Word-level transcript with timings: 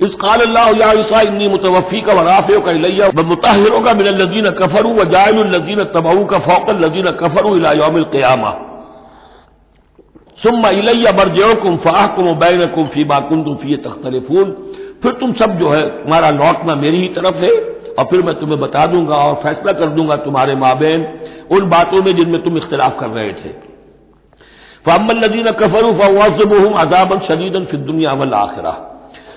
इस 0.00 0.14
काल 0.14 0.40
अल्लाहनी 0.40 1.48
मुतवफ़ी 1.48 2.00
का 2.00 2.12
वराफ़े 2.12 2.60
का 2.60 2.72
लिया 2.72 3.08
मुताहिरों 3.22 3.80
का 3.80 3.92
मिन 3.94 4.06
लजीन 4.06 4.50
कफरू, 4.50 4.90
व 4.90 5.04
जायलजीन 5.04 5.84
तबाऊ 5.94 6.24
का 6.24 6.38
फ़ौकल 6.38 6.84
लजीन 6.84 7.10
कफरू 7.10 7.56
इलामिल 7.56 8.04
क़यामा। 8.04 8.50
सुम्मा 10.38 10.70
इलैया 10.70 11.12
बरजकुम 11.12 11.76
फ़ाहकुम 11.76 12.32
बैन 12.32 12.66
कुम 12.66 12.86
फ़ी 12.86 13.04
बाकुन 13.04 13.54
फ़ी 13.54 13.76
तख्तलिफून। 13.76 14.50
फिर 15.02 15.12
तुम 15.12 15.32
सब 15.32 15.58
जो 15.58 15.70
है, 15.70 15.82
तुम्हारा 16.02 16.30
लौटना 16.30 16.74
मेरी 16.74 16.96
ही 16.96 17.08
तरफ़ 17.08 17.36
है, 17.36 17.50
और 17.98 18.04
फिर 18.04 18.22
मैं 18.22 18.34
तुम्हें 18.34 18.58
बता 18.60 18.86
दूँगा 18.86 19.16
और 19.16 19.34
फैसला 19.34 19.72
कर 19.72 19.86
दूँगा 19.86 20.16
तुम्हारे 20.16 20.54
माबेन, 20.56 21.06
उन 21.52 21.68
बातों 21.70 22.02
में 22.02 22.16
जिनमें 22.16 22.42
तुम 22.42 22.56
इख्तलाफ 22.56 22.98
कर 23.00 23.08
रहे 23.08 23.32
थे। 23.32 23.52
फ़ामल 24.86 25.24
लजीन 25.24 25.50
कफरू 25.50 25.92
फ़वाज़बहम 25.92 26.74
अजाबन 26.80 27.18
शदीदन 27.28 27.64
फिर 27.64 27.80
दुनिया 27.80 28.12
वल 28.12 28.34
आखिरा। 28.34 28.74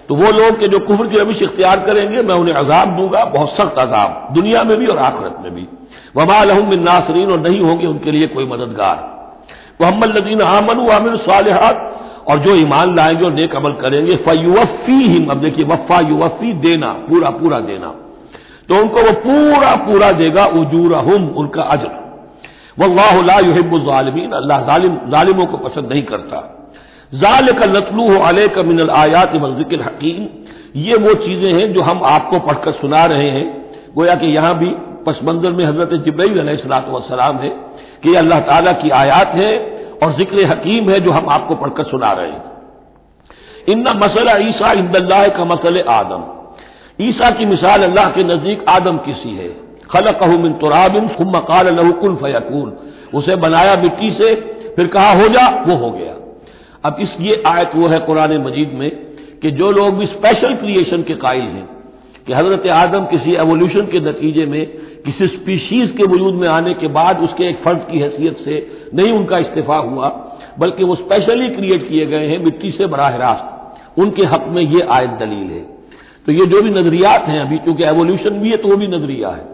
तो 0.10 0.16
वो 0.16 0.24
लोग 0.24 0.60
के 0.60 0.68
जो 0.68 0.80
कुफर 0.80 1.08
की 1.08 1.18
रविश 1.18 1.42
इख्तियार 1.42 1.80
करेंगे, 1.80 2.18
मैं 2.18 2.36
उन्हें 2.36 2.56
अजाब 2.56 2.88
दूँगा, 2.88 3.24
बहुत 3.26 3.50
सख्त 3.50 3.80
अजाब, 3.80 4.28
दुनिया 4.34 4.64
में 4.64 4.78
भी 4.78 4.86
और 4.86 4.98
आखिरत 4.98 5.38
में 5.44 5.56
भी। 5.56 5.68
वमा 6.18 6.44
लहम 6.44 6.70
बिन 6.70 6.84
नासरीन, 6.84 7.32
और 7.32 7.40
नहीं 7.40 7.60
होंगे 7.60 7.88
उनके 7.88 8.12
लिए 8.12 8.28
कोई 8.28 8.46
मददगार। 8.46 9.18
मोहम्मद 9.82 10.18
लदीन 10.18 10.42
आमन 10.42 10.90
आमिर 10.90 11.16
सालहत, 11.16 11.94
और 12.30 12.40
जो 12.40 12.56
ईमान 12.56 12.96
लाएँगे 12.96 13.26
और 13.26 13.34
नेक 13.34 13.56
अमल 13.56 13.72
करेंगे 13.72 14.16
फयुवफी 14.16 15.04
हिम 15.04 15.28
अब 15.28 15.38
देखिए, 15.38 15.66
वफ़ा 15.66 16.00
युवफी 16.00 16.54
देना, 16.54 16.88
पूरा 16.88 17.30
पूरा 17.30 17.58
देना। 17.58 17.88
तो 18.70 18.76
उनको 18.76 19.02
वो 19.02 19.12
पूरा 19.12 19.76
पूरा 19.76 20.12
देगा 20.12 20.46
उजूर 20.46 20.94
हम 20.94 21.30
उनका 21.30 21.62
अजर। 21.62 22.08
वल्लाह 22.80 23.40
युहिबुलमीन 23.40 24.32
अल्लाह 24.32 24.62
जालिमों 25.08 25.46
को 25.46 25.58
पसंद 25.58 25.94
नहीं 25.94 26.04
करता। 26.04 26.57
जाल 27.12 27.52
का 27.52 27.66
लतलू 27.68 28.08
हो 28.10 28.20
अले 28.24 28.48
का 28.48 28.64
मिनल 28.64 28.90
आयात 28.92 29.36
मजिक्र 29.36 29.82
हकीम। 29.82 30.28
ये 30.80 30.96
वो 30.98 31.14
चीज़ें 31.22 31.52
हैं 31.54 31.74
जो 31.74 31.82
हम 31.82 32.02
आपको 32.06 32.40
पढ़कर 32.40 32.72
सुना 32.72 33.06
रहे 33.06 33.30
हैं। 33.30 33.46
गोया 33.96 34.16
कि 34.16 34.28
यहाँ 34.28 34.58
भी 34.58 34.70
पस 35.06 35.20
मंजर 35.24 35.52
में 35.52 35.64
हज़रत 35.66 35.94
जब्राईसलाम 36.06 37.38
है 37.38 37.50
कि 38.04 38.16
अल्लाह 38.16 38.40
ताला 38.40 38.72
की 38.72 38.90
आयात 38.96 39.32
है 39.36 39.52
और 40.04 40.16
ज़िक्र 40.18 40.46
हकीम 40.46 40.90
है 40.90 41.00
जो 41.00 41.12
हम 41.12 41.30
आपको 41.30 41.56
पढ़कर 41.56 41.84
सुना 41.84 42.12
रहे 42.12 42.32
हैं। 42.32 42.44
इन्ना 43.68 43.94
मसला 43.96 44.36
ईसा 44.40 44.72
इंदल्ला 44.74 45.28
का 45.28 45.46
मसल 45.46 45.82
आदम। 45.90 46.24
ईसा 47.00 47.30
की 47.30 47.46
मिसाल 47.46 47.84
अल्लाह 47.84 48.10
के 48.12 48.24
नज़दीक 48.26 48.66
आदम 48.70 48.98
किसी 48.98 49.36
है। 49.36 49.50
खल 49.92 50.12
कहमिन 50.20 50.54
तुराबिन 50.54 51.10
मकाल 51.30 51.74
लहुकुल 51.76 52.16
फयकून। 52.16 52.78
उसे 53.14 53.36
बनाया 53.38 53.76
मिट्टी 53.76 54.12
से, 54.12 54.34
फिर 54.76 54.88
कहा, 54.88 55.12
हो 55.14 55.28
जा, 55.28 55.48
वो 55.68 55.76
हो 55.76 55.92
गया। 55.92 56.14
अब 56.88 56.98
इस 57.02 57.16
ये 57.22 57.42
आयत 57.48 57.72
वो 57.76 57.88
है 57.88 58.00
कुरान 58.00 58.38
मजीद 58.42 58.72
में 58.74 58.90
कि 59.42 59.52
जो 59.52 59.72
लोग 59.72 59.98
भी 59.98 60.06
स्पेशल 60.06 60.56
क्रिएशन 60.56 61.02
के 61.04 61.16
कायल 61.16 61.42
हैं, 61.42 61.68
कि 62.28 62.34
हज़रत 62.34 62.68
आदम 62.68 63.06
किसी 63.06 63.34
एवोल्यूशन 63.36 63.86
के 63.86 64.00
नतीजे 64.00 64.46
में 64.46 64.66
किसी 65.06 65.26
स्पीशीज 65.26 65.92
के 65.92 66.04
वजूद 66.04 66.34
में 66.34 66.48
आने 66.48 66.74
के 66.74 66.88
बाद 66.88 67.20
उसके 67.20 67.44
एक 67.44 67.58
फर्द 67.58 67.86
की 67.92 68.00
हैसियत 68.00 68.38
से 68.38 68.56
नहीं 68.94 69.12
उनका 69.12 69.38
इस्तीफा 69.38 69.78
हुआ, 69.78 70.08
बल्कि 70.60 70.84
वो 70.84 70.96
स्पेशली 70.96 71.50
क्रिएट 71.50 71.88
किए 71.90 72.06
गए 72.06 72.28
हैं 72.28 72.40
मिट्टी 72.44 72.72
से 72.72 72.86
बराह 72.86 73.16
रास्त। 73.16 74.00
उनके 74.00 74.26
हक 74.26 74.46
में 74.48 74.62
ये 74.64 74.82
आयत 74.92 75.10
दलील 75.20 75.50
है। 75.52 75.62
तो 76.28 76.32
ये 76.32 76.46
जो 76.46 76.62
भी 76.62 76.70
नजरियात 76.70 77.28
हैं 77.28 77.40
अभी, 77.42 77.58
क्योंकि 77.58 77.84
एवोल्यूशन 77.84 78.40
भी 78.40 78.50
है 78.50 78.58
तो 78.58 78.68
वो 78.68 78.76
भी 78.76 78.88
नज़रिया 78.88 79.30
है। 79.30 79.46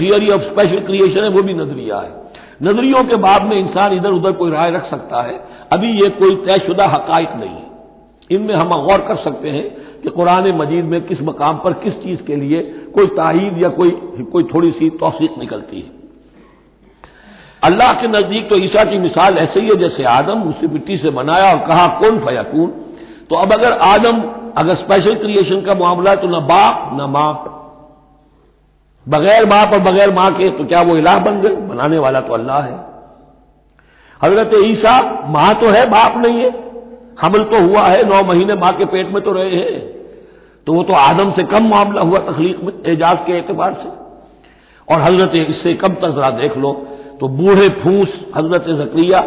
थियरी 0.00 0.28
ऑफ़ 0.28 0.42
स्पेशल 0.42 0.80
क्रिएशन 0.80 1.24
है, 1.24 1.30
वो 1.30 1.42
भी 1.42 1.54
नज़रिया 1.54 1.98
है। 1.98 2.25
नजरियों 2.60 3.02
के 3.04 3.16
बाद 3.16 3.42
में 3.42 3.56
इंसान 3.56 3.92
इधर 3.92 4.12
उधर 4.12 4.32
कोई 4.32 4.50
राय 4.50 4.70
रख 4.70 4.90
सकता 4.90 5.22
है। 5.22 5.34
अभी 5.72 5.92
ये 5.92 6.08
कोई 6.10 6.36
तयशुदा 6.36 6.84
हकाइक 6.86 7.34
नहीं 7.36 7.50
है। 7.50 7.64
इनमें 8.30 8.54
हम 8.54 8.68
गौर 8.68 9.00
कर 9.00 9.16
सकते 9.16 9.50
हैं 9.50 9.64
कि 10.02 10.10
कुरान 10.10 10.50
मजीद 10.56 10.84
में 10.84 11.00
किस 11.06 11.20
मकाम 11.22 11.56
पर 11.56 11.72
किस 11.72 11.94
चीज़ 11.94 12.22
के 12.22 12.36
लिए 12.36 12.62
कोई 12.94 13.06
ताहीद 13.16 13.62
या 13.62 13.68
कोई 13.68 13.90
कोई 14.32 14.44
थोड़ी 14.44 14.70
सी 14.70 14.90
तोसीक 14.90 15.38
निकलती 15.38 15.80
है। 15.80 15.94
अल्लाह 17.62 17.92
के 17.92 18.08
नज़दीक 18.08 18.48
तो 18.50 18.56
ईसा 18.56 18.84
की 18.84 18.98
मिसाल 18.98 19.36
ऐसे 19.38 19.60
ही 19.60 19.66
है, 19.66 19.76
जैसे 19.76 20.04
आदम 20.04 20.42
उसे 20.42 20.66
मिट्टी 20.66 20.96
से 20.96 21.10
बनाया 21.10 21.52
और 21.52 21.66
कहा, 21.66 21.86
कौन 22.00 22.18
फयाकून? 22.18 22.66
तो 23.30 23.36
अब 23.36 23.52
अगर 23.52 23.72
आदम, 23.72 24.20
अगर 24.58 24.74
स्पेशल 24.74 25.14
क्रिएशन 25.14 25.60
का 25.60 25.74
मामला 25.74 26.10
है 26.10 26.16
तो 26.16 26.28
न 26.28 26.40
बाप, 26.46 26.90
न 26.94 27.10
माँ। 27.10 27.55
बगैर 29.06 29.44
बाप 29.44 29.72
और 29.72 29.80
बगैर 29.80 30.12
माँ 30.14 30.30
के 30.32 30.48
तो 30.48 30.64
क्या 30.64 30.80
वो 30.82 30.96
इलाह 30.96 31.18
बन 31.18 31.40
गए? 31.40 31.54
बनाने 31.66 31.98
वाला 31.98 32.20
तो 32.20 32.34
अल्लाह 32.34 32.62
है। 32.62 32.74
हज़रत 34.20 34.50
ईसा, 34.56 35.00
माँ 35.28 35.52
तो 35.54 35.70
है, 35.70 35.86
बाप 35.86 36.16
नहीं 36.16 36.40
है। 36.40 36.50
हमल 37.20 37.44
तो 37.44 37.60
हुआ 37.60 37.82
है, 37.82 38.02
नौ 38.08 38.22
महीने 38.24 38.54
माँ 38.54 38.72
के 38.72 38.84
पेट 38.84 39.12
में 39.12 39.22
तो 39.22 39.32
रहे 39.32 39.50
हैं। 39.50 39.80
तो 40.66 40.72
वो 40.72 40.82
तो 40.82 40.92
आदम 40.92 41.30
से 41.32 41.42
कम 41.44 41.68
मामला 41.68 42.02
हुआ 42.02 42.18
तखलीक 42.22 42.62
में, 42.64 42.72
एजाज 42.86 43.18
के 43.26 43.38
एतबार 43.38 43.72
से। 43.72 43.88
और 44.88 45.00
हज़रत 45.02 45.34
इससे 45.36 45.74
कम 45.74 45.94
तजरा 46.02 46.30
देख 46.32 46.56
लो 46.56 46.72
तो 47.20 47.28
बूढ़े 47.28 47.68
फूस, 47.82 48.08
हज़रत 48.36 48.64
जक्रिया 48.80 49.20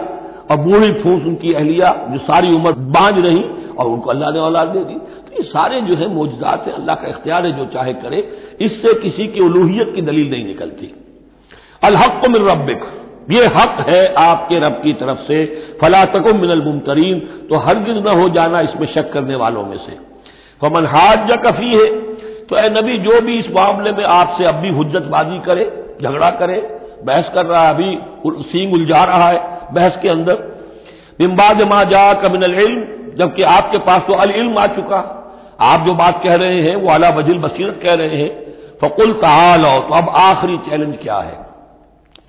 और 0.52 0.58
बूढ़ी 0.58 0.92
फूस 0.94 1.24
उनकी 1.24 1.54
अहलिया, 1.54 1.94
जो 2.10 2.20
सारी 2.20 2.52
उम्र 2.56 2.72
बांझ 2.92 3.14
रही 3.20 3.44
और 3.80 3.88
उनको 3.88 4.10
अल्लाह 4.10 4.32
ने 4.32 4.40
औलाद 4.42 4.68
दे 4.68 4.80
दी। 4.82 4.94
तो 4.94 5.36
ये 5.36 5.44
सारे 5.46 5.82
जो 5.82 5.96
है 5.96 6.08
मौजदात 6.14 6.68
हैं, 6.68 6.74
अल्लाह 6.74 6.96
का 6.96 7.08
इख्तियार 7.08 7.46
है, 7.46 7.52
जो 7.52 7.66
चाहे 7.74 7.94
करे। 7.96 8.18
इससे 8.62 8.94
किसी 9.02 9.28
की 9.28 9.40
उलूहियत 9.42 9.94
की 9.96 10.02
दलील 10.04 10.30
नहीं 10.32 10.46
निकलती। 10.46 10.94
अलहक 11.84 12.28
मिन 12.28 12.48
रबिक 12.48 12.84
ये 13.32 13.46
हक 13.56 13.76
है 13.88 14.02
आपके 14.20 14.60
रब 14.60 14.80
की 14.84 14.94
तरफ़ 14.96 15.20
से। 15.24 15.38
फला 15.82 16.04
तको 16.08 16.34
मिनल 16.36 16.62
मुमतरीन। 16.64 17.20
तो 17.50 17.58
हरगिज 17.60 17.98
न 18.00 18.20
हो 18.20 18.28
जाना 18.36 18.60
इसमें 18.62 18.88
शक 18.94 19.12
करने 19.14 19.36
वालों 19.38 19.64
में 19.66 19.78
से। 19.78 19.98
फमन 20.62 20.86
हाज 20.88 21.32
कफी 21.46 21.76
है 21.76 21.88
तो 22.48 22.58
ए 22.58 22.70
नबी, 22.72 22.98
जो 23.00 23.20
भी 23.22 23.38
इस 23.40 23.50
मामले 23.50 23.92
में 23.92 24.04
आपसे 24.06 24.46
अब 24.46 24.56
भी 24.56 24.70
हुज्जतबाजी 24.72 25.40
करे, 25.40 25.66
झगड़ा 26.02 26.30
करे, 26.38 26.58
बहस 27.06 27.30
कर 27.34 27.46
रहा 27.46 27.62
है, 27.62 27.74
अभी 27.74 28.44
सींग 28.44 28.74
उलझा 28.74 29.04
रहा 29.06 29.28
है 29.28 29.40
बहस 29.74 30.00
के 30.02 30.10
अंदर। 30.10 30.36
बिम्बाद 31.20 31.62
मा 31.70 31.84
जा 31.86 32.02
कमिनल 32.22 32.54
इल्म। 32.62 32.82
जबकि 33.16 33.44
आपके 33.44 33.78
पास 33.78 34.02
तो 34.02 34.14
अल 34.14 34.32
इल्म 34.32 34.58
आ 34.58 34.66
चुका। 34.68 35.16
आप 35.62 35.88
जो 35.88 35.94
बात 35.94 36.22
कह 36.24 36.36
रहे 36.36 36.62
हैं, 36.62 36.76
वो 36.76 36.90
अला 36.90 37.10
वजील 37.10 37.38
बसीरत 37.38 37.80
कह 37.84 37.94
रहे 37.94 38.18
हैं। 38.18 38.50
फकुल 38.84 39.14
तहाल 39.14 39.66
आओ 39.66 39.80
तो 39.80 39.94
अब 39.94 40.10
आखिरी 40.10 40.58
चैलेंज 40.58 40.98
क्या 41.02 41.18
है? 41.18 41.46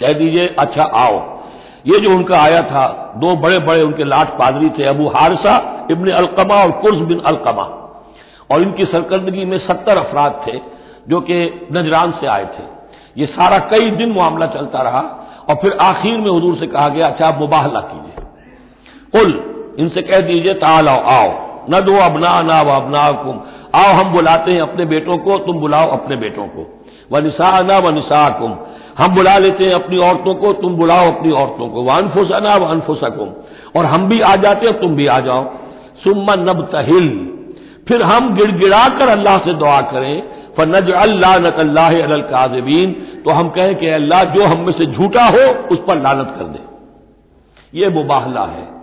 कह 0.01 0.13
दीजिए 0.13 0.55
अच्छा 0.59 0.83
आओ। 0.83 1.41
ये 1.87 1.99
जो 1.99 2.11
उनका 2.11 2.39
आया 2.39 2.61
था, 2.61 3.15
दो 3.17 3.37
बड़े 3.37 3.59
बड़े 3.59 3.83
उनके 3.83 4.05
लाठ 4.05 4.29
पादरी 4.29 4.69
थे, 4.69 4.85
अबू 4.85 5.09
हारसा, 5.09 5.87
इबन 5.91 6.11
अलकमा 6.11 6.55
और 6.55 6.71
कुर्स 6.71 6.99
बिन 6.99 7.21
अलकमा। 7.21 7.63
और 8.51 8.63
इनकी 8.63 8.85
सरकर्दगी 8.85 9.45
में 9.45 9.59
सत्तर 9.59 9.97
अफराद 9.97 10.43
थे, 10.47 10.61
जो 11.09 11.21
कि 11.21 11.69
नजरान 11.73 12.11
से 12.11 12.27
आए 12.27 12.45
थे। 12.45 12.63
ये 13.21 13.27
सारा 13.27 13.59
कई 13.59 13.91
दिन 13.91 14.13
मामला 14.13 14.47
चलता 14.47 14.83
रहा, 14.83 15.01
और 15.49 15.55
फिर 15.55 15.73
आखिर 15.81 16.19
में 16.19 16.31
हजूर 16.31 16.57
से 16.57 16.67
कहा 16.67 16.89
गया 16.89 17.07
अच्छा 17.07 17.27
आप 17.27 17.39
मुबाहला 17.39 17.81
कीजिए। 17.81 18.27
कुल 19.13 19.50
इनसे 19.79 20.03
कह 20.03 20.21
दीजिए 20.21 20.55
ताल 20.55 20.89
आओ। 20.89 21.51
न 21.71 21.81
दो 21.81 21.97
अबना, 21.97 22.43
ना 22.43 22.63
व 22.63 22.69
अबना 22.71 23.11
कुम 23.11 23.41
आओ, 23.75 23.93
हम 23.93 24.13
बुलाते 24.13 24.53
हैं 24.53 24.61
अपने 24.61 24.85
बेटों 24.85 25.19
को, 25.19 25.39
तुम 25.39 25.61
बुलाओ 25.61 25.91
अपने 25.91 26.17
बेटों 26.17 26.47
को। 26.47 26.85
व 27.13 27.19
निशा 27.19 27.61
ना 27.63 27.79
व 27.79 27.91
निशा 27.91 28.29
कुम 28.29 28.57
हम 28.99 29.15
बुला 29.15 29.39
लेते 29.39 29.65
हैं 29.65 29.73
अपनी 29.73 29.99
औरतों 29.99 30.35
को, 30.35 30.53
तुम 30.53 30.77
बुलाओ 30.77 31.07
अपनी 31.07 31.33
औरतों 31.33 31.69
को। 31.69 31.83
व 31.83 31.89
अनफुसना 31.89 32.57
व 32.57 32.65
अनफुसकुम। 32.65 33.29
और 33.77 33.87
हम 33.87 34.09
भी 34.09 34.21
आ 34.21 34.37
जाते 34.37 34.67
हैं, 34.67 34.81
तुम 34.81 34.95
भी 34.95 35.07
आ 35.07 35.19
जाओ। 35.19 35.45
सुम्मा 36.05 36.35
नब 36.35 36.63
तहिल 36.63 37.37
फिर 37.89 38.03
हम 38.03 38.35
गिड़गिड़ा 38.35 38.89
कर 38.89 39.09
अल्लाह 39.09 39.39
से 39.39 39.55
दुआ 39.55 39.81
करें 39.81 40.23
फनज 40.57 40.93
अल्लाह 40.93 41.39
नतल्लाह 41.39 41.91
काजबीन। 41.91 42.93
तो 43.25 43.31
हम 43.31 43.49
कहें 43.49 43.75
कि 43.75 43.89
अल्लाह, 43.89 44.25
जो 44.25 44.45
हम 44.45 44.61
में 44.61 44.73
से 44.73 44.87
झूठा 44.87 45.25
हो, 45.25 45.69
उस 45.69 45.79
पर 45.79 46.03
लानत 46.03 46.35
कर 46.39 46.45
दे। 46.45 46.59
ये 47.81 47.89
मुबाहला 47.89 48.41
है। 48.41 48.80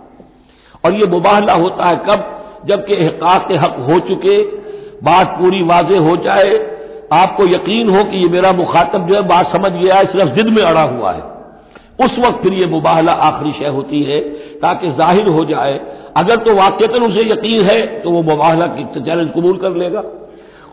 और 0.84 0.94
ये 0.94 1.06
मुबाहला 1.08 1.54
होता 1.54 1.88
है 1.88 1.96
कब? 2.08 2.34
जबकि 2.66 2.94
एहकाक 2.94 3.52
हक 3.54 3.76
हो 3.88 3.98
चुके, 4.08 4.36
बात 5.02 5.36
पूरी 5.38 5.62
वाजे 5.64 5.98
हो 6.00 6.16
जाए, 6.18 6.52
आपको 7.14 7.44
यकीन 7.46 7.88
हो 7.88 8.02
कि 8.04 8.18
ये 8.18 8.28
मेरा 8.28 8.52
मुखातब 8.54 9.06
जो 9.08 9.14
है, 9.14 9.22
बात 9.28 9.52
समझ 9.52 9.70
गया 9.72 9.94
है, 9.94 10.04
सिर्फ़ 10.06 10.34
जिद 10.34 10.48
में 10.48 10.62
अड़ा 10.62 10.82
हुआ 10.84 11.12
है। 11.12 11.22
उस 11.98 12.18
वक्त 12.18 12.42
फिर 12.42 12.52
यह 12.52 12.68
मुबाहला 12.68 13.12
आखिरी 13.22 13.52
शय 13.52 13.68
होती 13.68 14.02
है, 14.02 14.20
ताकि 14.60 14.90
ज़ाहिर 14.90 15.28
हो 15.28 15.44
जाए, 15.44 15.78
अगर 16.16 16.36
तो 16.38 16.54
वाक्यतन 16.54 17.02
उसे 17.04 17.26
यकीन 17.28 17.64
है 17.64 17.80
तो 18.02 18.10
वो 18.10 18.22
मुबाहला 18.22 18.66
की 18.68 18.84
चैलेंज 19.00 19.30
कबूल 19.36 19.56
कर 19.56 19.76
लेगा। 19.76 20.02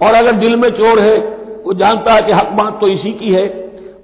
और 0.01 0.13
अगर 0.13 0.31
दिल 0.37 0.55
में 0.55 0.69
चोर 0.71 0.99
है, 0.99 1.17
वो 1.65 1.73
जानता 1.73 2.13
है 2.13 2.21
कि 2.21 2.31
हक 2.31 2.49
बात 2.53 2.79
तो 2.81 2.87
इसी 2.87 3.11
की 3.13 3.31
है, 3.33 3.45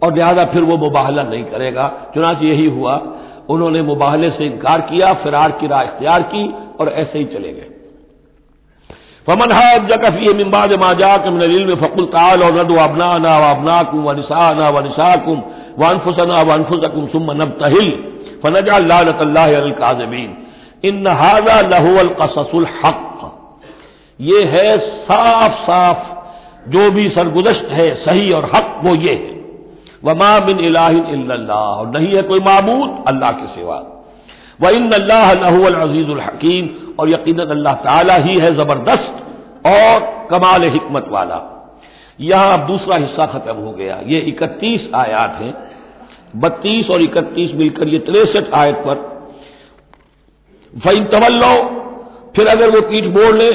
और 0.04 0.14
लिहाजा 0.16 0.46
फिर 0.46 0.64
वो 0.64 0.78
मुबाहला 0.78 1.24
नहीं 1.24 1.44
करेगा। 1.46 1.88
चुनाच 2.14 2.44
यही 2.44 2.68
हुआ 2.70 2.96
उन्होंने 3.52 3.82
मुबाहले 3.82 4.30
से 4.30 4.46
इनकार 4.46 4.82
किया, 4.82 5.14
फिरार 5.14 5.52
की 5.52 5.68
राह 5.68 5.82
इख्तियार 5.82 6.22
की 6.24 6.44
और 6.80 6.90
ऐसे 6.92 7.20
ही 7.20 7.26
चले 7.26 7.52
गए। 7.52 7.68
फमन 9.28 9.52
जकफी 9.88 10.34
मिम्बाद 10.34 10.74
माजा 10.74 11.16
मिन 11.28 11.76
फ़कुल 11.76 12.06
ताल 12.06 12.44
और 12.44 12.54
नदो 12.54 12.76
अबनाना 12.84 13.38
व 13.40 13.50
अबनाकुम 13.50 14.04
व 14.04 14.12
निसाना 14.12 14.70
व 14.70 14.84
निसाकुम 14.84 15.44
व 15.80 15.90
अनफुसना 15.90 16.42
व 16.42 16.54
अनफुसकुम 16.54 17.08
सुम 17.08 17.32
नब 17.32 17.52
तहिल 17.62 17.92
फनजा 18.44 18.78
काजमीन 19.80 20.38
इन 20.86 21.08
हाजा 21.08 21.60
लहुअल 21.64 22.10
कससुल 22.22 22.68
हक। 22.78 22.98
ये 24.20 24.44
है 24.46 24.78
साफ़ 24.78 25.62
साफ़ 25.62 26.02
जो 26.70 26.90
भी 26.92 27.08
सरगुजश्त 27.10 27.70
है 27.72 27.94
सही 27.96 28.32
और 28.32 28.46
हक 28.56 28.82
वो 28.84 28.96
ये 28.96 29.14
है। 29.14 29.41
वमा 30.04 30.38
बिन 30.40 30.60
इलाहिन 30.60 31.32
और 31.52 31.88
नहीं 31.90 32.16
है 32.16 32.22
कोई 32.24 32.40
मबूद 32.42 33.04
अल्लाह 33.08 33.32
के 33.32 33.48
सिवा। 33.48 33.78
व 34.62 34.70
इन 34.70 34.92
अल्लाह 34.92 35.30
हकीम। 36.22 36.70
और 37.00 37.10
यकीन 37.10 37.40
अल्लाह 37.42 37.74
ताला 37.84 38.16
ही 38.26 38.36
है 38.40 38.50
ज़बरदस्त 38.56 39.68
और 39.68 40.00
कमाल 40.32 40.64
हमत 40.70 41.06
वाला। 41.10 41.40
यहाँ 42.20 42.54
अब 42.54 42.66
दूसरा 42.68 42.98
हिस्सा 42.98 43.26
खत्म 43.26 43.56
हो 43.56 43.72
गया। 43.72 44.00
ये 44.08 44.20
इकतीस 44.32 44.90
आयात 44.96 45.38
हैं। 45.42 45.54
बत्तीस 46.36 46.90
और 46.90 47.02
इकतीस 47.02 47.52
मिलकर 47.56 47.88
ये 47.88 48.00
तिरसठ 48.00 48.54
आयत 48.54 48.76
पर। 48.88 48.96
फ़ैन 50.74 51.06
तवल्लो, 51.06 51.54
फिर 52.36 52.48
अगर 52.48 52.70
वो 52.70 52.82
पीठ 52.82 53.06
मोड़ 53.16 53.36
ले 53.36 53.52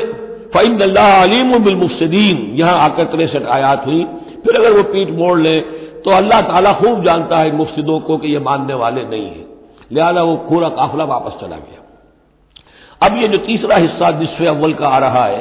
फ़ैन 0.55 0.81
अल्लाह 0.81 1.23
अलीम 1.23 1.53
बिलमुफसदीन 1.65 2.37
यहाँ 2.55 2.79
आकर 2.81 3.05
तिरसठ 3.07 3.47
आयात 3.55 3.87
हुई। 3.87 4.05
फिर 4.45 4.59
अगर 4.59 4.77
वो 4.77 4.83
पीठ 4.93 5.11
मोड़ 5.13 5.39
ले 5.41 5.57
तो 6.05 6.11
अल्लाह 6.13 6.41
ताला 6.43 6.73
खूब 6.73 7.05
जानता 7.05 7.39
है 7.39 7.53
मुफसदों 7.57 7.99
को 8.01 8.17
कि 8.17 8.29
ये 8.29 8.39
मानने 8.41 8.75
वाले 8.75 9.05
नहीं 9.05 9.27
है। 9.27 9.45
लिहाजा 9.93 10.23
वो 10.23 10.37
पूरा 10.49 10.69
काफिला 10.69 11.05
वापस 11.05 11.41
चला 11.41 11.57
गया। 11.57 11.83
अब 13.01 13.17
ये 13.17 13.29
जो 13.29 13.39
तीसरा 13.39 13.77
हिस्सा 13.77 14.11
जिससे 14.21 14.47
अव्वल 14.47 14.73
का 14.75 14.87
आ 14.87 14.99
रहा 14.99 15.25
है, 15.25 15.41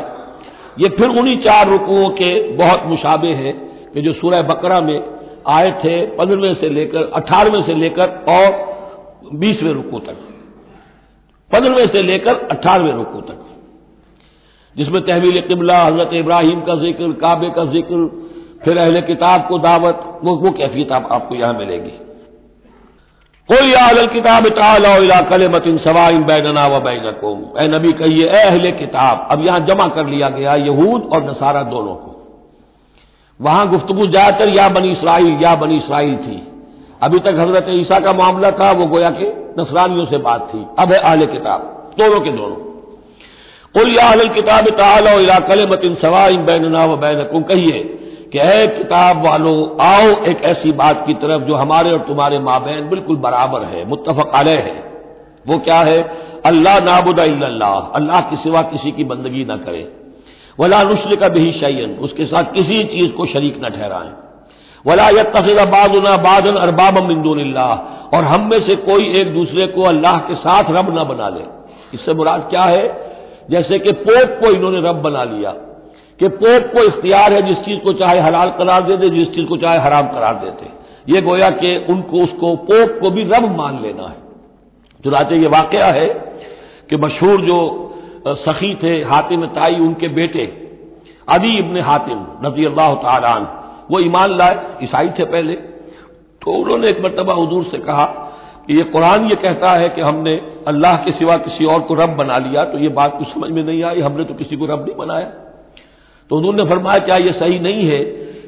ये 0.80 0.90
फिर 0.90 1.10
उन्हीं 1.10 1.38
चार 1.40 1.70
रुकुओं 1.70 2.10
के 2.12 2.32
बहुत 2.56 2.84
मुशाबे 2.86 3.34
हैं 3.36 3.54
कि 3.94 4.02
जो 4.02 4.14
सूरह 4.14 4.42
बकरा 4.44 4.80
में 4.82 5.00
आए 5.48 5.72
थे, 5.84 5.96
पंद्रहवें 6.08 6.56
से 6.56 6.70
लेकर, 6.70 7.12
अठारहवें 7.14 7.64
से 7.64 7.74
लेकर 7.76 8.08
और 8.30 8.64
बीसवें 9.36 9.72
रुकू 9.74 10.00
तक। 10.00 10.18
पंद्रहवें 11.52 11.88
से 11.88 12.02
लेकर 12.02 12.48
अठारहवें 12.52 12.94
रुकू 12.94 13.22
तक। 13.22 13.42
जिसमें 14.76 15.02
तहवील 15.04 15.40
किबला 15.42 15.78
हज़रत 15.84 16.14
इब्राहिम 16.14 16.62
का 16.62 16.76
ज़िक्र, 16.76 17.12
काबे 17.14 17.50
का 17.50 17.66
ज़िक्र 17.66 18.25
फिर 18.62 18.78
अहले 18.78 19.02
किताब 19.02 19.46
को 19.48 19.58
दावत 19.60 20.20
वो 20.24 20.36
वो 20.36 20.52
कैफियत 20.52 20.92
आप, 20.92 21.08
आपको 21.12 21.36
यहाँ 21.36 21.54
मिलेगी? 21.54 21.94
कोई 23.50 23.74
अहल 23.74 24.06
किताब 24.08 24.48
कल 25.30 25.48
मतिन 25.50 25.78
सवाइन 25.78 26.24
बैनना 26.24 26.66
व 26.68 26.80
बैनकुम। 26.80 27.44
ए 27.60 27.68
नबी 27.68 27.92
कहिए 27.94 28.28
अहले 28.28 28.72
किताब 28.74 29.28
अब 29.32 29.46
यहाँ 29.46 29.60
जमा 29.60 29.88
कर 29.88 30.06
लिया 30.06 30.30
गया 30.30 30.54
यहूद 30.62 31.10
और 31.14 31.24
नसारा 31.24 31.64
दोनों 31.66 31.96
को। 31.96 32.12
वहाँ 33.40 33.68
गुफ्तगु 33.70 34.06
ज़्यादातर 34.06 34.50
या 34.50 34.68
बनी 34.70 34.92
इसराइल 34.92 35.38
या 35.42 35.56
बनी 35.56 35.78
इसराइल 35.78 36.16
थी। 36.18 36.42
अभी 37.04 37.20
तक 37.20 37.40
हज़रत 37.40 37.66
ईसा 37.72 38.00
का 38.00 38.14
मामला 38.14 38.52
था 38.52 38.72
वो 38.72 38.86
गोया 38.86 39.10
के 39.10 39.28
नसरानियों 39.60 40.06
से 40.06 40.18
बात 40.20 40.48
थी। 40.54 40.66
अब 40.80 40.92
है 40.92 41.00
आहल 41.00 41.26
किताब 41.26 41.94
दोनों 42.00 42.20
के 42.20 42.32
दोनों। 42.32 42.64
कुल 43.76 43.94
या 43.96 44.08
अहल 44.08 44.28
किताब 44.34 44.70
ताला 44.78 45.40
कल 45.48 45.68
मतिन 45.72 45.96
सवाइन 46.02 46.46
बैनना 46.46 46.86
व 46.86 46.96
बैनकुम 46.98 47.44
कहिए 47.44 47.80
कि 48.32 48.40
है 48.40 48.68
किताब 48.68 49.26
वालों, 49.28 49.86
आओ 49.86 50.24
एक 50.24 50.42
ऐसी 50.44 50.72
बात 50.72 51.04
की 51.08 51.14
तरफ़ 51.14 51.44
जो 51.44 51.56
हमारे 51.56 51.92
और 51.92 52.00
तुम्हारे 52.00 52.40
माबेन 52.40 52.90
बिल्कुल 52.90 53.18
बराबर 53.18 53.64
है 53.64 53.86
मुतफक 53.90 54.32
अलह 54.36 54.52
है। 54.52 54.84
वो 55.48 55.58
क्या 55.58 55.80
है? 55.80 56.00
अल्लाह 56.46 56.80
नाबुदा 56.80 57.24
अल्लाह 57.96 58.20
के 58.20 58.36
सिवा 58.36 58.62
किसी 58.62 58.92
की 58.92 59.04
बंदगी 59.04 59.46
ना 59.46 59.58
करे। 59.58 59.92
वला 60.60 60.84
नुस्ल 60.84 61.16
का 61.16 61.28
भी 61.28 61.52
शयन 61.52 61.98
उसके 62.00 62.26
साथ 62.26 62.44
किसी 62.44 62.80
चीज़ 62.80 63.12
को 63.12 63.26
शरीक 63.26 63.66
न 63.66 63.70
ठहराएँ। 63.70 64.12
वला 64.88 65.10
यतखिदा 65.10 65.66
बादना 65.66 66.18
बादन 66.18 66.56
अरबाब 66.56 67.04
मिंदून 67.04 67.54
और 68.14 68.24
हम 68.24 68.42
में 68.42 68.68
से 68.68 68.76
कोई 68.76 69.14
एक 69.14 69.34
दूसरे 69.34 69.68
को 69.68 69.82
अल्लाह 69.82 70.18
के 70.18 70.36
साथ 70.36 70.64
रब 70.64 71.00
न 71.00 71.04
बना 71.04 71.30
ले। 71.30 71.42
इससे 71.94 72.14
मुराद 72.14 72.48
क्या 72.50 72.64
है? 72.64 73.16
जैसे 73.50 73.80
कि 73.80 73.92
पोप 73.92 74.40
को 74.44 74.52
इन्होंने 74.52 74.90
रब 74.90 74.96
बना 74.96 75.24
लिया। 75.24 75.54
कि 76.20 76.28
पोप 76.36 76.72
को 76.74 76.84
इख्तियार 76.86 77.34
है 77.34 77.42
जिस 77.48 77.58
चीज़ 77.60 77.80
को 77.80 77.94
चाहे 77.96 78.20
हलाल 78.20 78.50
करार 78.58 78.84
दे 78.84 78.98
दे, 78.98 79.10
जिस 79.10 79.28
चीज़ 79.30 79.48
को 79.48 79.58
चाहे 79.58 79.80
हराम 79.80 80.08
करार 80.10 80.36
देते 80.36 80.74
ये 81.08 81.22
गोया 81.22 81.50
कि 81.52 81.76
उनको, 81.90 82.18
उसको 82.20 82.56
पोप 82.66 82.98
को 83.02 83.10
भी 83.12 83.24
रब 83.26 83.50
मान 83.58 83.82
लेना 83.82 84.04
है। 84.04 85.04
चुनाचे 85.04 85.36
ये 85.38 85.48
वाकया 85.50 85.88
है 85.88 86.08
कि 86.90 86.98
मशहूर 86.98 87.42
जो 87.42 87.58
सखी 88.28 88.74
थे 88.76 88.94
हातिम 89.06 89.46
ताई, 89.48 89.76
उनके 89.78 90.08
बेटे 90.10 90.46
अदी 91.28 91.52
इबन 91.58 91.82
हातिम 91.82 92.26
नजी 92.46 92.66
अल्लाह 92.66 92.94
तालान 93.04 93.48
वो 93.92 94.00
ईमान 94.02 94.38
लाए, 94.38 94.60
ईसाई 94.84 95.10
थे 95.20 95.26
पहले। 95.26 95.54
तो 96.42 96.52
उन्होंने 96.54 96.90
एक 96.90 97.00
मरतबा 97.02 97.34
हजूर 97.36 97.64
से 97.66 97.78
कहा 97.80 98.06
कि 98.68 98.74
ये 98.74 98.84
कुरान 98.92 99.30
ये 99.30 99.36
कहता 99.38 99.72
है 99.74 99.88
कि 99.90 100.02
हमने 100.02 100.34
अल्लाह 100.68 100.96
के 100.98 101.12
सिवा 101.14 101.36
किसी 101.40 101.66
और 101.68 101.80
को 101.82 101.94
रब 101.96 102.16
बना 102.18 102.38
लिया 102.40 102.64
तो 102.66 102.78
ये 102.80 102.90
बात 102.92 103.18
कुछ 103.18 103.28
समझ 103.30 103.50
में 103.52 103.64
नहीं 103.64 103.84
आई, 103.84 104.02
हमने 104.02 104.24
तो 104.24 104.34
किसी 104.34 104.58
को 104.58 104.66
रब 104.66 104.86
नहीं 104.86 104.96
बनाया। 104.98 105.32
तो 106.32 106.38
उन्होंने 106.38 106.64
फरमाया 106.64 107.00
क्या 107.00 107.18
यह 107.18 107.40
सही 107.40 107.60
नहीं 107.60 107.84
है 107.86 108.00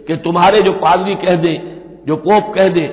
कि 0.07 0.15
तुम्हारे 0.17 0.61
जो 0.61 0.71
पादरी 0.79 1.15
कह 1.15 1.35
दें 1.35 1.55
जो 2.07 2.15
पोप 2.17 2.53
कह 2.55 2.67
दें 2.69 2.87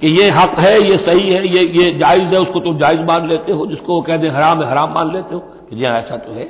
कि 0.00 0.10
ये 0.12 0.28
हक 0.30 0.58
है 0.58 0.74
ये 0.80 0.96
सही 1.06 1.30
है 1.30 1.42
ये 1.48 1.62
ये 1.76 1.90
जायज़ 1.98 2.34
है 2.34 2.40
उसको 2.40 2.60
तुम 2.60 2.78
जायज़ 2.78 3.00
मान 3.02 3.28
लेते 3.28 3.52
हो 3.52 3.66
जिसको 3.66 3.94
वो 3.94 4.02
कह 4.02 4.16
दें 4.16 4.28
हराम 4.30 4.62
है 4.62 4.70
हराम 4.70 4.92
मान 4.94 5.12
लेते 5.12 5.34
हो 5.34 5.40
कि 5.40 5.76
जी 5.76 5.84
हाँ, 5.84 5.98
ऐसा 6.00 6.16
तो 6.16 6.32
है। 6.32 6.44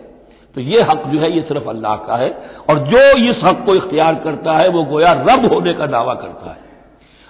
तो 0.56 0.60
ये 0.60 0.82
हक 0.82 1.02
जो 1.06 1.20
है 1.20 1.30
ये 1.32 1.42
सिर्फ़ 1.42 1.68
अल्लाह 1.68 1.96
का 1.96 2.16
है 2.16 2.28
और 2.70 2.78
जो 2.88 3.02
इस 3.28 3.40
हक 3.44 3.64
को 3.66 3.74
इख्तियार 3.74 4.14
करता 4.24 4.56
है 4.56 4.68
वो 4.68 4.82
गोया 4.84 5.12
रब 5.20 5.52
होने 5.54 5.72
का 5.72 5.86
दावा 5.86 6.14
करता 6.14 6.50
है। 6.50 6.66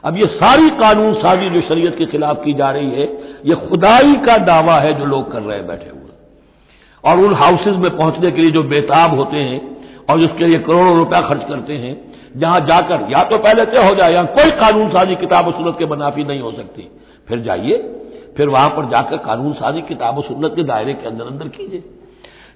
अब 0.04 0.16
ये 0.16 0.26
सारी 0.34 0.68
कानून 0.80 1.14
साजी 1.14 1.50
जो 1.50 1.60
शरीयत 1.68 1.94
के 1.98 2.06
खिलाफ 2.06 2.42
की 2.44 2.52
जा 2.54 2.70
रही 2.70 2.90
है 2.90 3.06
ये 3.46 3.54
खुदाई 3.68 4.14
का 4.26 4.36
दावा 4.44 4.76
है 4.78 4.98
जो 4.98 5.04
लोग 5.04 5.32
कर 5.32 5.42
रहे 5.42 5.56
हैं 5.58 5.66
बैठे 5.66 5.90
हुए। 5.90 6.12
और 7.04 7.24
उन 7.24 7.34
हाउसेज 7.34 7.76
में 7.76 7.90
पहुँचने 7.96 8.30
के 8.30 8.42
लिए 8.42 8.50
जो 8.50 8.62
बेताब 8.68 9.18
होते 9.18 9.36
हैं 9.36 9.60
और 10.08 10.20
उसके 10.20 10.46
लिए 10.46 10.58
करोड़ों 10.60 10.96
रुपया 10.96 11.20
खर्च 11.22 11.42
करते 11.48 11.74
हैं, 11.74 11.94
जहाँ 12.36 12.60
जाकर 12.66 13.06
या 13.10 13.22
तो 13.24 13.38
पहले 13.38 13.64
तय 13.66 13.82
हो 13.82 13.94
जाए, 13.94 14.12
या 14.12 14.22
कोई 14.32 14.50
कानून 14.60 14.88
साजी 14.90 15.14
किताब 15.16 15.52
सुन्नत 15.52 15.76
के 15.78 15.86
मुनाफी 15.86 16.24
नहीं 16.24 16.40
हो 16.40 16.52
सकती। 16.52 16.88
फिर 17.28 17.40
जाइए, 17.40 17.76
फिर 18.36 18.48
वहाँ 18.48 18.68
पर 18.70 18.88
जाकर 18.90 19.16
कानून 19.24 19.52
साजी 19.54 19.80
किताब 19.88 20.22
सुन्नत 20.24 20.52
के 20.56 20.62
दायरे 20.64 20.92
के 20.94 21.06
अंदर 21.06 21.24
अंदर 21.26 21.48
कीजिए। 21.50 21.82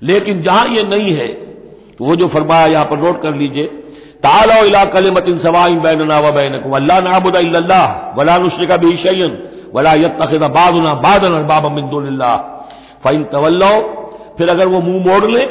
लेकिन 0.02 0.42
जहाँ 0.42 0.66
ये 0.68 0.82
नहीं 0.87 1.12
है 1.14 1.28
तो 1.92 2.04
वो 2.04 2.14
जो 2.16 2.26
फरमाया 2.28 2.66
यहाँ 2.66 2.85
पर 2.85 2.99
नोट 2.99 3.21
कर 3.23 3.35
लीजिए, 3.35 3.66
ताला 4.23 4.56
इला 4.66 4.85
कलमतिन 4.87 5.38
सवाइन 5.38 5.80
बैनना 5.80 6.16
अल्लाह 6.76 7.00
नाबुदा 7.00 7.82
वला 8.16 8.37
नुश्रिका 8.38 8.76
बिही 8.76 8.97
वला 9.75 9.92
तवल्लो, 13.32 13.73
फिर 14.38 14.49
अगर 14.49 14.66
वो 14.66 14.80
मुँह 14.80 15.04
मोड़ 15.06 15.25
ले 15.26 15.42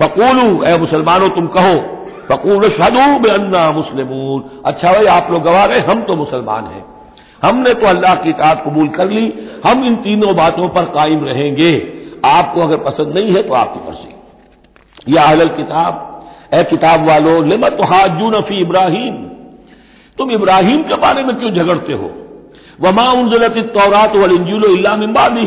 फकूलू, 0.00 0.62
ए 0.64 0.78
मुसलमानों, 0.78 1.28
तुम 1.28 1.46
कहो, 1.46 1.74
फकूल 2.28 2.68
शदू 2.70 3.02
अन्ना 3.30 3.70
मुस्लिम 3.70 4.10
अच्छा 4.64 4.92
भाई, 4.92 5.06
आप 5.06 5.28
लोग 5.30 5.42
गवा 5.42 5.64
रहे, 5.64 5.80
हम 5.80 6.02
तो 6.02 6.16
मुसलमान 6.16 6.64
हैं। 6.64 6.84
हमने 7.42 7.74
तो 7.74 7.86
अल्लाह 7.86 8.14
की 8.14 8.30
इतात 8.30 8.62
कबूल 8.66 8.88
कर 8.88 9.10
ली, 9.10 9.26
हम 9.66 9.84
इन 9.84 9.96
तीनों 9.96 10.34
बातों 10.36 10.68
पर 10.68 10.84
कायम 10.92 11.24
रहेंगे। 11.24 11.72
आपको 12.26 12.60
अगर 12.60 12.76
पसंद 12.76 13.18
नहीं 13.18 13.32
है 13.32 13.42
तो 13.42 13.54
आपकी 13.54 13.80
मर्ज़ी। 13.88 15.12
यह 15.12 15.22
अहल 15.22 15.48
किताब, 15.48 16.22
ए 16.54 16.62
किताब 16.64 17.08
वालों 17.08 17.44
लिमत 17.48 17.78
हाजू 17.84 18.30
नफी 18.30 18.60
इब्राहिम? 18.60 19.14
तुम 20.18 20.30
इब्राहिम 20.30 20.82
के 20.82 20.96
बारे 20.96 21.22
में 21.22 21.34
क्यों 21.36 21.50
झगड़ते 21.50 21.92
हो? 21.92 22.10
वमा 22.80 23.10
उनजलत 23.12 23.58
तौरात 23.74 24.16
वल 24.16 24.32
इंजूलो 24.32 24.68
इल्ला 24.68 24.94
मिम्बादी 24.96 25.46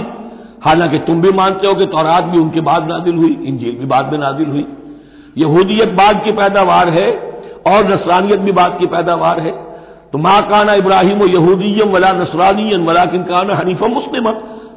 हालाँकि 0.67 0.97
तुम 0.97 1.21
भी 1.21 1.31
मानते 1.31 1.67
हो 1.67 1.74
कि 1.74 1.86
तौरात 1.86 2.24
भी 2.24 2.38
उनके 2.38 2.62
बाद 2.62 2.88
नादिल 2.91 3.15
हुई 3.15 3.38
इंजील 3.43 3.77
भी 3.77 3.86
बाद 3.86 4.12
में 4.12 4.19
नादिल 4.19 4.47
हुई। 4.47 4.65
यहूदियत 5.38 5.89
बाद 5.89 6.21
की 6.25 6.31
पैदावार 6.31 6.89
है 6.89 7.07
और 7.67 7.88
नसरानियत 7.88 8.39
भी 8.39 8.51
बाद 8.51 8.77
की 8.79 8.88
पैदावार 8.88 9.39
है। 9.39 9.51
तो 10.12 10.17
माँ 10.17 10.41
काना 10.41 10.74
इब्राहिम 10.74 11.24
यहूदीम 11.25 11.89
वला 11.89 12.12
नसरानी 12.13 12.77
वला 12.83 13.05
किन 13.05 13.24
काना 13.24 13.55
हनीफा 13.55 13.88
मुस्लिम 13.89 14.27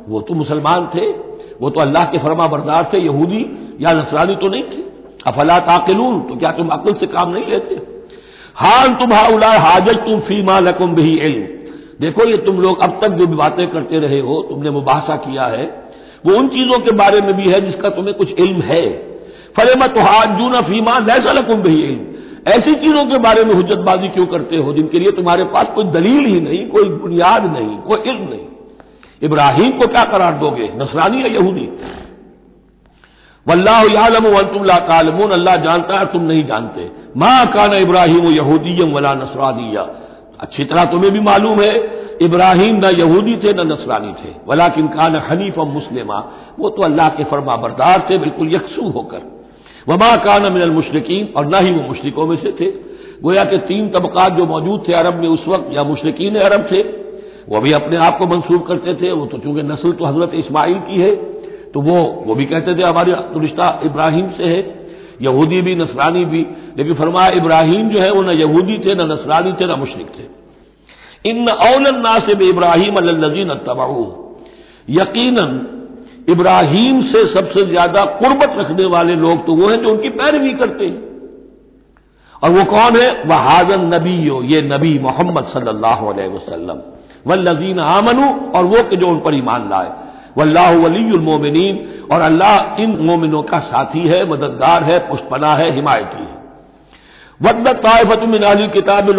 वो 0.08 0.20
तो 0.20 0.34
मुसलमान 0.34 0.86
थे, 0.94 1.06
वो 1.60 1.70
तो 1.70 1.80
अल्लाह 1.80 2.04
के 2.04 2.18
फरमा 2.18 2.46
बरदार 2.46 2.90
थे, 2.92 2.98
यहूदी 2.98 3.42
या 3.80 3.92
नसरानी 3.92 4.36
तो 4.36 4.48
नहीं 4.48 4.62
थे। 4.62 4.82
अफला 5.26 5.58
ताकिलून 5.58 6.20
तो 6.20 6.36
क्या 6.36 6.50
तुम 6.52 6.68
अकल 6.68 6.94
से 6.94 7.06
काम 7.06 7.30
नहीं 7.30 7.46
लेते? 7.46 7.74
हाल 8.56 8.88
तुम 8.94 9.12
हाउला 9.12 9.50
हाजत 9.58 9.98
तुम 10.06 10.20
फ़ी 10.20 10.36
फीमा 10.36 10.58
लकुम 10.60 10.94
भी 10.94 11.12
इल्म। 11.20 11.46
देखो 12.00 12.28
ये 12.28 12.36
तुम 12.36 12.60
लोग 12.60 12.80
अब 12.80 12.98
तक 13.02 13.08
जो 13.08 13.26
बातें 13.26 13.66
करते 13.66 13.98
रहे 13.98 14.20
हो, 14.20 14.42
तुमने 14.42 14.70
मुबासा 14.70 15.16
किया 15.16 15.44
है 15.46 15.64
वो 16.24 16.36
उन 16.36 16.48
चीज़ों 16.48 16.78
के 16.78 16.92
बारे 16.94 17.20
में 17.20 17.32
भी 17.36 17.50
है 17.50 17.60
जिसका 17.60 17.88
तुम्हें 17.88 18.14
कुछ 18.14 18.32
इल्म 18.38 18.62
है। 18.62 18.84
फलेमा 19.56 19.86
तो 19.86 20.00
हाजूना 20.02 20.60
फीमा 20.60 20.98
लैसा 20.98 21.32
लकुम 21.32 21.62
भी 21.62 21.74
इल्म। 21.82 22.08
ऐसी 22.48 22.74
चीज़ों 22.74 23.04
के 23.06 23.18
बारे 23.18 23.44
में 23.44 23.54
हुज्जतबाजी 23.54 24.08
क्यों 24.08 24.26
करते 24.26 24.56
हो 24.56 24.72
जिनके 24.72 24.98
लिए 24.98 25.10
तुम्हारे 25.10 25.44
पास 25.44 25.66
कोई 25.74 25.84
दलील 25.84 26.26
ही 26.26 26.40
नहीं, 26.40 26.66
कोई 26.68 26.88
बुनियाद 26.88 27.44
नहीं, 27.52 27.76
कोई 27.78 28.10
इल्म 28.10 28.28
नहीं? 28.28 28.46
इब्राहिम 29.22 29.70
को 29.70 29.86
क्या 29.86 30.04
करार 30.04 30.38
दोगे? 30.38 30.68
नसरानी 30.76 31.22
या 31.22 31.32
यहूदी? 31.32 31.68
वल्लाह 33.46 33.80
यालम 33.82 34.26
वंतुल्ला 34.26 34.76
तालमून। 34.86 35.30
अल्लाह 35.30 35.56
जानता 35.56 35.98
है, 35.98 36.04
तुम 36.06 36.22
नहीं 36.22 36.44
जानते। 36.44 36.90
माँ 37.16 37.46
काना 37.46 37.76
इब्राहिम 37.76 38.26
यहूदीम 38.26 38.92
वला 38.92 39.12
नसरानिया 39.14 39.82
अच्छी 40.40 40.64
तरह 40.64 40.84
तुम्हें 40.84 41.12
भी 41.12 41.20
मालूम 41.20 41.60
है 41.60 41.72
इब्राहिम 42.20 42.76
न 42.76 42.90
यहूदी 42.98 43.36
थे, 43.36 43.52
न 43.54 43.66
नसरानी 43.66 44.12
थे। 44.12 44.30
वलाकिन 44.48 44.86
कान 44.88 45.16
हनीफ 45.16 45.58
मुस्लिमा। 45.58 46.18
वो 46.58 46.70
तो 46.70 46.82
अल्लाह 46.82 47.08
के 47.08 47.24
फरमा 47.24 47.56
बरदार 47.56 48.06
थे, 48.10 48.18
बिल्कुल 48.18 48.54
यकसू 48.54 48.88
होकर। 48.88 49.22
वमा 49.88 50.16
कान 50.16 50.52
मिनल 50.52 50.70
मुशरकिन, 50.70 51.32
और 51.36 51.46
न 51.46 51.64
ही 51.64 51.70
वो 51.72 51.82
मुशरकों 51.82 52.26
में 52.26 52.36
से 52.36 52.52
थे। 52.60 52.70
गोया 53.22 53.44
के 53.44 53.58
तीन 53.58 53.88
तबकात 53.88 54.32
जो 54.32 54.46
मौजूद 54.46 54.84
थे 54.88 54.92
अरब 54.92 55.14
में 55.14 55.28
उस 55.28 55.44
वक्त, 55.48 55.72
या 55.72 55.84
मुशरकिन 55.84 56.36
अरब 56.36 56.68
थे, 56.72 56.82
वो 57.48 57.60
भी 57.60 57.72
अपने 57.72 57.96
आप 57.96 58.18
को 58.18 58.26
मंसूब 58.26 58.62
करते 58.62 58.94
थे। 58.94 59.12
वो 59.12 59.26
तो 59.26 59.38
चूँकि 59.38 59.62
नस्ल 59.62 59.92
तो 59.92 60.04
हज़रत 60.04 60.34
इस्माइल 60.34 60.78
की 60.80 61.00
है 61.00 61.14
तो 61.72 61.80
वो 61.80 62.24
वो 62.26 62.34
भी 62.34 62.44
कहते 62.44 62.74
थे, 62.74 62.82
हमारे 62.82 63.12
तो 63.12 63.40
रिश्ता 63.40 63.80
इब्राहिम 63.84 64.30
से 64.30 64.44
है। 64.44 64.60
यहूदी 65.22 65.60
भी, 65.62 65.74
नसरानी 65.74 66.24
भी। 66.24 66.46
लेकिन 66.78 66.94
फरमाया, 66.94 67.30
इब्राहिम 67.30 67.88
जो 67.88 68.00
है, 68.00 68.10
वो 68.10 68.22
न 68.22 68.30
यहूदी 68.30 68.78
थे, 68.78 68.94
न 68.94 69.10
नसरानी 69.12 69.52
थे, 69.52 69.66
न 69.66 69.78
मुशरक 69.78 70.08
थे। 70.18 70.39
इन 71.24 71.48
औलन 71.48 72.00
नासिब 72.00 72.42
इब्राहिम 72.42 72.96
अल्लजीन 72.96 73.54
तबाऊ 73.66 74.04
यकीन 74.88 75.38
इब्राहिम 76.28 77.00
से 77.02 77.20
सबसे 77.34 77.64
ज़्यादा 77.66 78.04
कुर्बत 78.18 78.56
रखने 78.58 78.84
वाले 78.86 79.14
लोग 79.16 79.46
तो 79.46 79.54
वो 79.54 79.68
हैं 79.68 79.76
जो 79.82 79.88
उनकी 79.88 80.08
पैरवी 80.16 80.52
करते 80.54 80.86
हैं। 80.86 80.98
और 82.42 82.50
वो 82.50 82.64
कौन 82.64 82.96
है? 82.96 83.08
वह 83.26 83.36
हाजन 83.46 83.80
नबी 83.94 84.28
हो 84.28 84.42
ये 84.42 84.60
नबी 84.64 84.98
मोहम्मद 84.98 85.44
सल्लल्लाहु 85.44 86.06
अलैहि 86.08 86.28
वसल्लम। 86.28 86.78
वल्लजीन 87.26 87.78
आमनु, 87.80 88.26
और 88.56 88.64
वो 88.64 88.82
के 88.90 88.96
जो 88.96 89.06
उन 89.08 89.18
पर 89.20 89.34
ईमान 89.34 89.68
लाए। 89.70 89.90
वल्लाह 90.38 90.70
वलीमिन 90.76 92.08
और 92.12 92.20
अल्लाह 92.22 92.82
इन 92.82 92.90
मोमिनों 93.00 93.42
का 93.42 93.58
साथी 93.62 94.06
है, 94.08 94.20
मददगार 94.30 94.84
है, 94.84 94.98
पुष्पना 95.08 95.52
है, 95.54 95.70
हिमायती 95.74 96.22
है। 96.22 96.29
वद 97.40 97.68
तायफतमिन 97.68 98.66
किताब 98.68 99.10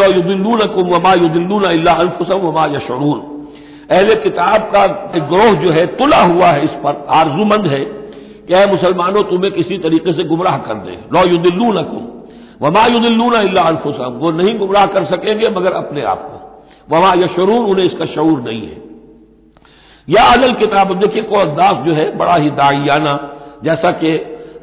अहले 3.91 4.15
किताब 4.15 4.69
का 4.75 4.83
एक 5.15 5.23
ग्रोह 5.23 5.53
जो 5.53 5.71
है 5.71 5.85
तुला 5.85 6.21
हुआ 6.23 6.47
है 6.47 6.63
इस 6.63 6.75
पर 6.83 7.05
आरजूमंद 7.09 7.65
है 7.67 7.79
कि 8.47 8.53
अः 8.53 8.65
मुसलमानों 8.71 9.23
तुम्हें 9.23 9.51
किसी 9.51 9.77
तरीके 9.77 10.13
से 10.13 10.23
गुमराह 10.23 10.57
कर 10.57 10.73
दे 10.73 10.97
लो 11.13 11.23
युदिल्लूनकुम 11.29 12.07
वमा 12.61 12.85
युदिल्लून 12.85 13.57
अल्फुसम 13.57 14.13
वो 14.13 14.31
नहीं 14.31 14.57
गुमराह 14.59 14.85
कर 14.85 15.03
सकेंगे 15.03 15.49
मगर 15.49 15.73
अपने 15.73 16.01
आप 16.01 16.29
को 16.29 16.95
वमा 16.95 17.13
यशरून 17.13 17.65
उन्हें 17.65 17.85
इसका 17.85 18.05
शूर 18.05 18.41
नहीं 18.41 18.61
है 18.61 18.77
या 20.07 20.23
अदल 20.23 20.53
किताब 20.53 20.93
देखिए 20.99 21.21
को 21.23 21.35
अद्दाफ 21.35 21.85
जो 21.85 21.93
है 21.93 22.17
बड़ा 22.17 22.35
ही 22.35 22.49
दाइयाना 22.49 23.19
जैसा 23.63 23.91
कि 23.91 24.17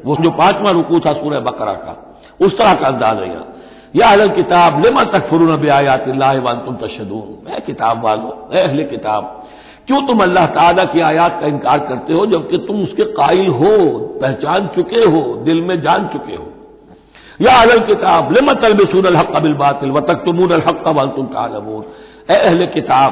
वो 0.05 0.15
जो 0.15 0.31
पांचवा 0.31 0.71
रुकू 0.71 0.99
था 0.99 1.13
सूर्य 1.13 1.39
बकरा 1.39 1.73
का 1.73 2.08
उस 2.39 2.57
तरह 2.57 2.73
का 2.73 2.87
अंदाज 2.87 3.17
यहाँ। 3.19 3.45
या 3.95 4.07
अहल 4.07 4.29
किताब, 4.31 4.81
लेमा 4.83 5.03
तक 5.11 5.29
फरून 5.29 5.69
आयात 5.69 6.07
वन 6.39 6.61
तुम 6.65 6.75
तशदून 6.77 7.51
है 7.51 7.59
किताब 7.61 8.03
वालो 8.03 8.29
अहले 8.53 8.83
किताब, 8.85 9.23
क्यों 9.87 9.99
तुम 10.07 10.19
अल्लाह 10.23 10.45
ताला 10.47 10.83
की 10.85 11.01
आयात 11.01 11.39
का 11.41 11.47
इनकार 11.47 11.79
करते 11.87 12.13
हो, 12.13 12.25
जबकि 12.27 12.57
तुम 12.67 12.81
उसके 12.83 13.03
कायल 13.13 13.47
हो, 13.49 13.71
पहचान 14.21 14.67
चुके 14.75 15.03
हो, 15.05 15.21
दिल 15.45 15.61
में 15.61 15.81
जान 15.81 16.07
चुके 16.07 16.35
हो? 16.35 16.45
या 17.41 17.55
अहल 17.55 17.79
किताब, 17.85 18.31
लेमा 18.33 18.53
तलबसून 18.61 19.05
अलहक 19.05 19.41
बिल 19.41 19.53
बातिल 19.55 19.91
व 19.91 19.99
तक 20.03 20.23
तुमून 20.25 20.51
अलहक 20.51 20.87
वन 20.89 21.09
तुम 21.15 21.25
तालमून 21.27 21.83
अहले 22.29 22.65
किताब, 22.69 23.11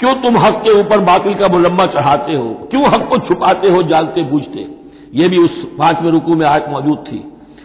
क्यों 0.00 0.14
तुम 0.22 0.36
हक 0.36 0.60
के 0.64 0.78
ऊपर 0.80 1.00
बातिल 1.04 1.34
का 1.34 1.48
मुलम्मा 1.48 1.86
चढ़ाते 1.88 2.34
हो? 2.34 2.48
क्यों 2.70 2.84
हक 2.86 3.08
को 3.08 3.18
छुपाते 3.28 3.70
हो 3.70 3.82
जानते 3.84 4.22
बूझते 4.24 4.66
ये 5.14 5.28
भी 5.28 5.38
उस 5.38 5.62
पाँचवें 5.78 6.10
रुकू 6.10 6.34
में 6.34 6.46
आयत 6.46 6.66
मौजूद 6.68 7.04
थी। 7.06 7.18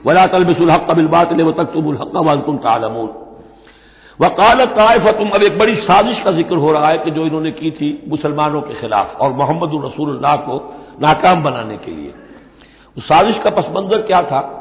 वला 0.06 0.26
तलबिसुल 0.28 0.72
हक 0.72 0.88
कबिल 0.92 1.08
बातिल 1.08 1.44
व 1.44 1.52
तक 1.52 1.64
तुम 1.64 1.96
वाल 2.26 2.40
तुम 2.40 2.58
तालमून 2.58 3.10
वकाल 4.22 4.66
ताइफ 4.66 5.08
तुम 5.08 5.30
अब 5.30 5.44
एक 5.44 5.58
बड़ी 5.60 5.76
साजिश 5.76 6.20
का 6.24 6.32
ज़िक्र 6.32 6.58
हो 6.58 6.72
रहा 6.72 6.88
है 6.88 6.98
कि 6.98 7.12
जो 7.12 7.26
इन्होंने 7.26 7.52
की 7.52 7.72
थी 7.72 8.04
मुसलमानों 8.08 8.62
के 8.62 8.74
खिलाफ 8.74 9.16
और 9.22 9.34
मोहम्मद 9.34 9.86
रसूल्लाह 9.86 10.36
को 10.36 10.74
नाकाम 11.02 11.44
बनाने 11.44 11.78
के 11.78 11.92
लिए। 11.92 12.14
उस 12.98 13.04
साजिश 13.04 13.38
का 13.44 13.50
पसमंजर 13.50 14.02
क्या 14.02 14.22
था? 14.22 14.60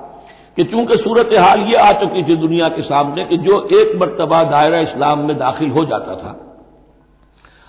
कि 0.56 0.64
चूँकि 0.64 0.94
सूरत 0.94 1.30
हाल 1.38 1.60
ये 1.60 1.74
आ 1.74 1.92
चुकी 1.92 2.22
थी 2.22 2.36
दुनिया 2.36 2.68
के 2.68 2.82
सामने 2.82 3.24
कि 3.24 3.36
जो 3.36 3.68
एक 3.80 3.96
मरतबा 3.96 4.42
दायरा 4.42 4.80
इस्लाम 4.80 5.18
में 5.18 5.38
दाखिल 5.38 5.70
हो 5.70 5.84
जाता 5.84 6.14
था। 6.14 6.58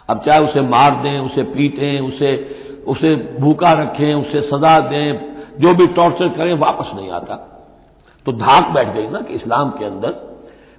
अब 0.10 0.24
चाहे 0.26 0.40
उसे 0.40 0.62
मार 0.62 0.92
दें, 0.92 1.20
उसे 1.20 1.44
पीटें, 1.44 2.00
उसे 2.00 2.60
उसे 2.88 3.38
भूखा 3.40 3.74
रखें, 3.74 4.14
उसे 4.14 4.42
सजा 4.42 4.80
दें, 4.80 5.36
जो 5.60 5.74
भी 5.74 5.88
टॉर्चर 5.88 6.28
करें, 6.28 6.54
वापस 6.54 6.92
नहीं 6.96 7.12
आता। 7.12 7.53
तो 8.26 8.32
धाक 8.32 8.70
बैठ 8.70 8.94
गई 8.94 9.08
ना 9.08 9.22
कि 9.22 9.34
इस्लाम 9.34 9.70
के 9.70 9.86
अंदर 9.86 10.12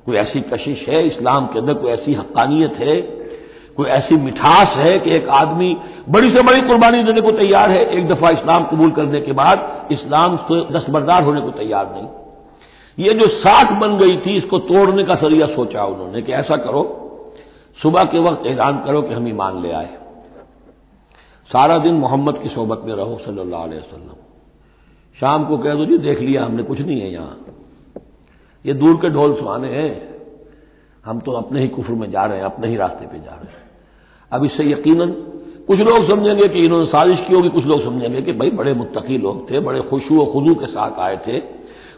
कोई 0.07 0.17
ऐसी 0.17 0.41
कशिश 0.41 0.89
है, 0.89 1.07
इस्लाम 1.07 1.47
के 1.47 1.59
अंदर 1.59 1.75
कोई 1.75 1.91
ऐसी 1.91 2.15
हक्कानियत 2.15 2.75
है, 2.79 3.01
कोई 3.77 3.87
ऐसी 3.87 4.17
मिठास 4.17 4.77
है 4.77 4.99
कि 4.99 5.11
एक 5.11 5.29
आदमी 5.29 5.77
बड़ी 6.09 6.29
से 6.29 6.43
बड़ी 6.43 6.61
कुर्बानी 6.61 7.03
देने 7.05 7.21
को 7.21 7.31
तैयार 7.31 7.71
है, 7.71 7.85
एक 7.85 8.09
दफ़ा 8.09 8.31
इस्लाम 8.31 8.65
कबूल 8.65 8.91
करने 8.91 9.21
के 9.21 9.33
बाद 9.33 9.89
इस्लाम 9.93 10.37
से 10.37 10.61
दस्तबरदार 10.73 11.25
होने 11.25 11.41
को 11.41 11.51
तैयार 11.51 11.93
नहीं। 11.95 12.09
ये 12.99 13.13
जो 13.13 13.27
साख 13.29 13.73
बन 13.73 13.99
गई 13.99 14.17
थी, 14.17 14.37
इसको 14.37 14.59
तोड़ने 14.59 15.03
का 15.03 15.15
सरिया 15.15 15.47
सोचा 15.47 15.85
उन्होंने 15.85 16.23
कि 16.23 16.33
ऐसा 16.33 16.57
करो, 16.57 16.83
सुबह 17.83 18.03
के 18.03 18.19
वक्त 18.19 18.47
ऐलान 18.47 18.83
करो 18.87 19.03
कि 19.03 19.15
हम 19.15 19.29
ईमान 19.29 19.63
ले 19.63 19.73
आए। 19.73 19.89
सारा 21.51 21.79
दिन 21.79 21.95
मोहम्मद 21.95 22.39
की 22.39 22.49
सोबत 22.49 22.83
में 22.85 22.95
रहो, 22.95 23.19
सल्लल्लाहु 23.27 23.65
अलैहि 23.65 23.81
वसल्लम। 23.81 24.17
शाम 25.21 25.45
को 25.45 25.59
कह 25.59 25.75
दो 25.75 25.85
जी, 25.85 25.99
देख 25.99 26.21
लिया 26.21 26.45
हमने, 26.45 26.63
कुछ 26.63 26.81
नहीं 26.81 27.01
है 27.01 27.13
यहाँ। 27.13 27.41
ये 28.67 28.75
दूर 28.75 28.97
के 28.97 29.11
ढोल 29.11 29.35
सुहाने 29.35 29.69
हैं। 29.69 30.15
हम 31.05 31.21
तो 31.21 31.33
अपने 31.33 31.61
ही 31.61 31.69
कुफर 31.69 31.93
में 31.93 32.11
जा 32.11 32.25
रहे 32.25 32.39
हैं, 32.39 32.45
अपने 32.45 32.69
ही 32.69 32.77
रास्ते 32.77 33.07
पे 33.07 33.19
जा 33.19 33.31
रहे 33.31 33.53
हैं। 33.53 33.63
अब 34.33 34.45
इससे 34.45 34.71
यकीनन, 34.71 35.11
कुछ 35.67 35.81
लोग 35.81 36.11
समझेंगे 36.11 36.49
कि 36.49 36.59
इन्होंने 36.59 36.87
साजिश 36.87 37.21
की 37.29 37.35
होगी, 37.35 37.49
कुछ 37.49 37.65
लोग 37.65 37.85
समझेंगे 37.85 38.23
कि 38.23 38.33
भाई 38.33 38.51
बड़े 38.51 38.75
मुत्तकी 38.75 39.19
लोग 39.19 39.51
थे, 39.51 39.61
बड़े 39.61 39.81
खुशू 39.81 40.25
खुजू 40.25 40.55
के 40.55 40.67
साथ 40.67 40.99
आए 40.99 41.17
थे, 41.17 41.39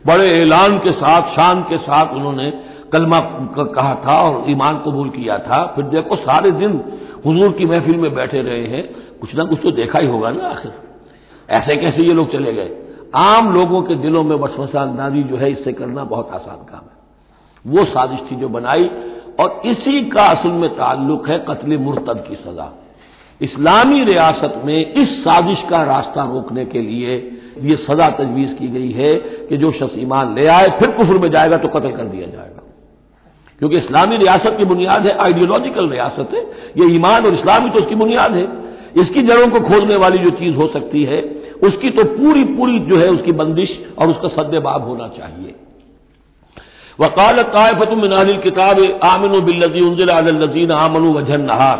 बड़े 0.06 0.28
ऐलान 0.30 0.78
के 0.78 0.90
साथ, 0.90 1.22
शान 1.22 1.62
के 1.62 1.78
साथ 1.78 2.14
उन्होंने 2.14 2.50
कलमा 2.92 3.20
कहा 3.58 3.94
था 4.06 4.22
और 4.22 4.50
ईमान 4.50 4.78
कबूल 4.78 5.10
किया 5.10 5.38
था। 5.38 5.66
फिर 5.66 5.84
देखो, 5.84 6.16
सारे 6.16 6.50
दिन 6.50 6.80
हुजूर 7.26 7.52
की 7.52 7.64
महफिल 7.64 7.96
में 7.96 8.14
बैठे 8.14 8.42
रहे 8.42 8.66
हैं। 8.66 8.94
कुछ 9.20 9.34
ना 9.34 9.44
कुछ 9.44 9.58
तो 9.62 9.70
देखा 9.70 9.98
ही 9.98 10.06
होगा 10.06 10.30
ना 10.30 10.48
आखिर। 10.48 10.72
ऐसे 11.50 11.76
कैसे 11.76 12.02
ये 12.02 12.14
लोग 12.14 12.32
चले 12.32 12.52
गए? 12.52 12.85
आम 13.14 13.52
लोगों 13.52 13.82
के 13.82 13.94
दिलों 13.94 14.22
में 14.22 14.36
वसवसा 14.36 14.80
अंदाजी 14.82 15.22
जो 15.22 15.36
है, 15.36 15.50
इससे 15.50 15.72
करना 15.72 16.04
बहुत 16.04 16.30
आसान 16.32 16.56
काम 16.56 16.80
है। 16.80 16.96
वो 17.66 17.84
साजिश 17.84 18.20
थी 18.30 18.36
जो 18.36 18.48
बनाई, 18.48 18.90
और 19.40 19.62
इसी 19.64 20.08
का 20.08 20.22
असल 20.22 20.50
में 20.50 20.70
ताल्लुक 20.70 21.28
है 21.28 21.38
कत्ल 21.38 21.78
मुर्तद 21.78 22.24
की 22.28 22.36
सजा। 22.36 22.78
इस्लामी 23.42 24.04
रियासत 24.04 24.62
में 24.64 24.92
इस 24.92 25.08
साजिश 25.08 25.62
का 25.70 25.82
रास्ता 25.82 26.24
रोकने 26.24 26.64
के 26.64 26.80
लिए 26.80 27.32
ये 27.60 27.76
सजा 27.76 28.08
तजवीज 28.08 28.56
की 28.58 28.68
गई 28.68 28.90
है 28.90 29.14
कि 29.14 29.56
जो 29.56 29.72
शख्स 29.72 29.98
ईमान 29.98 30.34
ले 30.34 30.46
आए, 30.46 30.68
फिर 30.68 30.90
कुफर 30.90 31.18
में 31.18 31.30
जाएगा 31.30 31.56
तो 31.56 31.68
कत्ल 31.68 31.90
कर 31.90 32.04
दिया 32.04 32.26
जाएगा। 32.26 32.62
क्योंकि 33.58 33.76
इस्लामी 33.76 34.16
रियासत 34.16 34.54
की 34.58 34.64
बुनियाद 34.64 35.06
है, 35.06 35.16
आइडियोलॉजिकल 35.18 35.88
रियासत 35.88 36.28
है। 36.34 36.40
ये 36.78 36.94
ईमान 36.94 37.26
और 37.26 37.34
इस्लामी 37.34 37.70
तो 37.70 37.78
उसकी 37.78 37.94
बुनियाद 37.94 38.32
है। 38.32 38.66
इसकी 38.96 39.22
जड़ों 39.22 39.46
को 39.46 39.60
खोलने 39.60 39.96
वाली 39.96 40.18
जो 40.18 40.30
चीज़ 40.30 40.56
हो 40.56 40.68
सकती 40.72 41.04
है 41.04 41.45
उसकी 41.62 41.90
तो 41.90 42.04
पूरी 42.06 42.44
पूरी 42.44 42.78
जो 42.78 42.96
है 42.96 43.08
उसकी 43.08 43.32
बंदिश 43.32 43.70
और 43.98 44.08
उसका 44.08 44.28
सद्देबाब 44.28 44.84
होना 44.84 45.08
चाहिए। 45.08 45.54
वकाल 47.00 47.42
तायफतमिन 47.42 48.40
किताब 48.40 48.78
आमिन 49.04 49.40
बिल्लजी 49.40 49.80
उनजीन 49.80 50.70
आमनु 50.72 51.12
वज़न 51.12 51.40
नहार। 51.42 51.78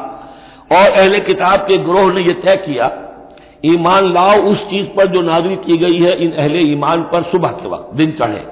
और 0.72 0.90
अहले 0.90 1.18
किताब 1.20 1.60
के 1.60 1.76
ग्रोह 1.76 2.12
ने 2.12 2.20
यह 2.20 2.40
तय 2.44 2.56
किया, 2.56 2.90
ईमान 3.64 4.12
लाओ 4.12 4.40
उस 4.42 4.64
चीज़ 4.64 4.86
पर 4.88 5.06
जो 5.06 5.20
नाजिल 5.22 5.54
की 5.56 5.76
गई 5.76 6.00
है, 6.00 6.16
इन 6.24 6.32
अहले 6.32 6.60
ईमान 6.62 7.02
पर 7.02 7.22
सुबह 7.22 7.48
के 7.50 7.68
वक्त, 7.68 7.94
दिन 7.94 8.10
चढ़े। 8.12 8.44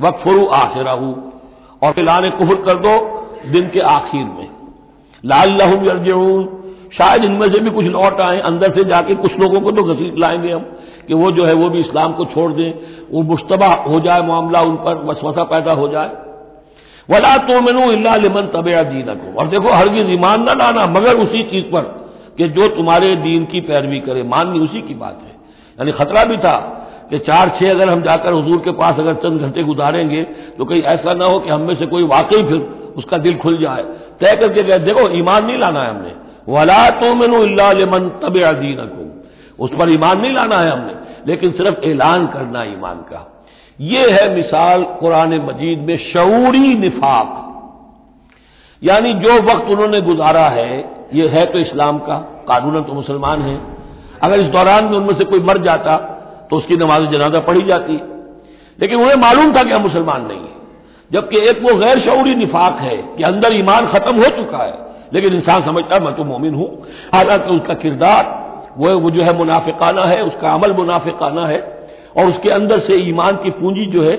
वक्त 0.00 0.18
फुरू 0.24 0.46
आखिरा 0.54 0.92
और 1.82 1.94
ऐलान 1.98 2.28
कुफर 2.30 2.62
कर 2.62 2.78
दो 2.78 2.94
दिन 3.50 3.68
के 3.68 3.80
आखिर 3.80 4.24
में। 4.24 4.48
लाल 5.24 5.56
लहम 5.56 5.84
यरजून 5.84 6.65
शायद 6.98 7.24
इनमें 7.24 7.46
से 7.52 7.60
भी 7.60 7.70
कुछ 7.70 7.84
लौट 7.84 8.20
आए, 8.20 8.40
अंदर 8.40 8.74
से 8.76 8.84
जाके 8.84 9.14
कुछ 9.14 9.38
लोगों 9.38 9.60
को 9.60 9.70
तो 9.70 9.82
घसीट 9.84 10.18
लाएँगे 10.18 10.52
हम 10.52 10.60
कि 11.08 11.14
वो 11.14 11.30
जो 11.30 11.44
है 11.44 11.54
वो 11.54 11.68
भी 11.68 11.80
इस्लाम 11.80 12.12
को 12.12 12.24
छोड़ 12.24 12.52
दें। 12.52 12.72
वो 13.12 13.22
मुश्तबा 13.22 13.66
हो 13.66 14.00
जाए, 14.00 14.20
मामला 14.20 14.60
उन 14.60 14.76
पर 14.76 15.04
वसवसा 15.04 15.44
पैदा 15.44 15.72
हो 15.72 15.88
जाए। 15.88 16.10
वला 17.10 17.36
तो 17.36 17.60
मैनू 17.60 17.90
इमन 18.26 18.48
तबेरा 18.54 18.82
दीन 18.82 19.06
को 19.06 19.38
और 19.40 19.46
देखो, 19.46 19.68
हरगिज 19.68 20.14
ईमान 20.14 20.42
न 20.42 20.58
लाना, 20.58 20.86
मगर 20.86 21.16
उसी 21.16 21.42
चीज़ 21.42 21.64
पर 21.64 21.82
कि 22.38 22.48
जो 22.48 22.68
तुम्हारे 22.68 23.14
दीन 23.16 23.44
की 23.44 23.60
पैरवी 23.60 24.00
करे। 24.00 24.22
माननी 24.22 24.58
उसी 24.58 24.80
की 24.82 24.94
बात 24.94 25.20
है। 25.24 25.30
यानी 25.78 25.92
खतरा 25.92 26.24
भी 26.24 26.36
था 26.36 26.56
कि 27.10 27.18
चार, 27.18 27.48
छह 27.48 27.70
अगर 27.70 27.88
हम 27.88 28.02
जाकर 28.02 28.34
हजूर 28.34 28.58
के 28.58 28.72
पास 28.72 28.98
अगर 28.98 29.14
चंद 29.14 29.40
घंटे 29.40 29.62
गुजारेंगे 29.62 30.22
तो 30.58 30.64
कहीं 30.64 30.82
ऐसा 30.82 31.14
ना 31.14 31.26
हो 31.26 31.38
कि 31.38 31.50
हम 31.50 31.60
में 31.60 31.74
से 31.76 31.86
कोई 31.86 32.02
वाकई 32.02 32.42
फिर 32.42 32.60
उसका 32.96 33.16
दिल 33.16 33.36
खुल 33.36 33.58
जाए। 33.62 33.82
तय 34.20 34.36
करके 34.36 34.62
गए, 34.62 34.78
देखो, 34.78 35.08
ईमान 35.08 35.44
नहीं 35.46 35.58
लाना 35.58 35.82
है 35.82 35.90
हमने। 35.90 36.25
वला 36.48 36.88
तो 36.90 37.14
मैनू 37.14 37.44
तबेरा 38.20 38.52
दीन 38.52 38.76
को 38.76 39.04
उस 39.64 39.70
पर 39.70 39.90
ईमान 39.90 40.20
नहीं 40.20 40.32
लाना 40.32 40.56
है 40.56 40.70
हमने, 40.70 40.94
लेकिन 41.26 41.50
सिर्फ़ 41.50 41.84
ऐलान 41.84 42.26
करना 42.26 42.62
ईमान 42.64 42.96
का। 42.96 43.44
यह 43.80 44.14
है 44.14 44.34
मिसाल 44.34 44.82
कुरान 45.00 45.34
मजीद 45.40 45.78
में 45.78 45.96
शऊरी 46.12 46.74
निफाक। 46.74 47.42
यानी 48.82 49.12
जो 49.14 49.34
वक्त 49.34 49.70
उन्होंने 49.70 50.00
गुजारा 50.00 50.46
है, 50.48 50.78
ये 51.14 51.28
है 51.28 51.44
तो 51.46 51.58
इस्लाम 51.58 51.98
का 51.98 52.18
कानून 52.48 52.82
तो 52.82 52.92
मुसलमान 52.92 53.42
है। 53.42 53.60
अगर 54.22 54.36
इस 54.36 54.50
दौरान 54.52 54.84
में 54.84 54.92
उनमें 54.92 55.18
से 55.18 55.24
कोई 55.24 55.40
मर 55.40 55.58
जाता 55.58 55.96
तो 56.50 56.56
उसकी 56.56 56.76
नमाज़ 56.76 57.04
जनाजा 57.04 57.40
पढ़ी 57.40 57.62
जाती। 57.62 58.00
लेकिन 58.78 59.00
उन्हें 59.00 59.14
मालूम 59.14 59.52
था 59.52 59.62
कि 59.62 59.70
हम 59.70 59.82
मुसलमान 59.82 60.26
नहीं 60.26 60.38
है। 60.38 60.54
जबकि 61.12 61.40
एक 61.48 61.62
वो 61.62 61.74
गैर 61.76 61.98
शौरी 62.00 62.34
निफाक 62.34 62.78
है 62.80 62.96
कि 62.96 63.22
अंदर 63.22 63.54
ईमान 63.54 63.86
खत्म 63.86 64.16
हो 64.16 64.28
चुका 64.36 64.58
है। 64.58 64.85
लेकिन 65.12 65.34
इंसान 65.34 65.62
समझता 65.62 65.94
है, 65.94 66.00
मैं 66.00 66.14
तो 66.14 66.24
मोमिन 66.24 66.54
हूँ। 66.54 66.68
हालाँकि 67.14 67.54
उसका 67.54 67.74
किरदार, 67.76 68.24
वो 68.78 68.98
वो 69.00 69.10
जो 69.10 69.22
है 69.22 69.36
मुनाफिकाना 69.38 70.02
है, 70.04 70.22
उसका 70.22 70.50
अमल 70.50 70.72
मुनाफिकाना 70.72 71.46
है, 71.46 71.60
और 72.16 72.26
उसके 72.26 72.48
अंदर 72.50 72.80
से 72.80 72.96
ईमान 73.02 73.36
की 73.36 73.50
पूंजी 73.52 73.86
जो 73.86 74.02
है, 74.02 74.16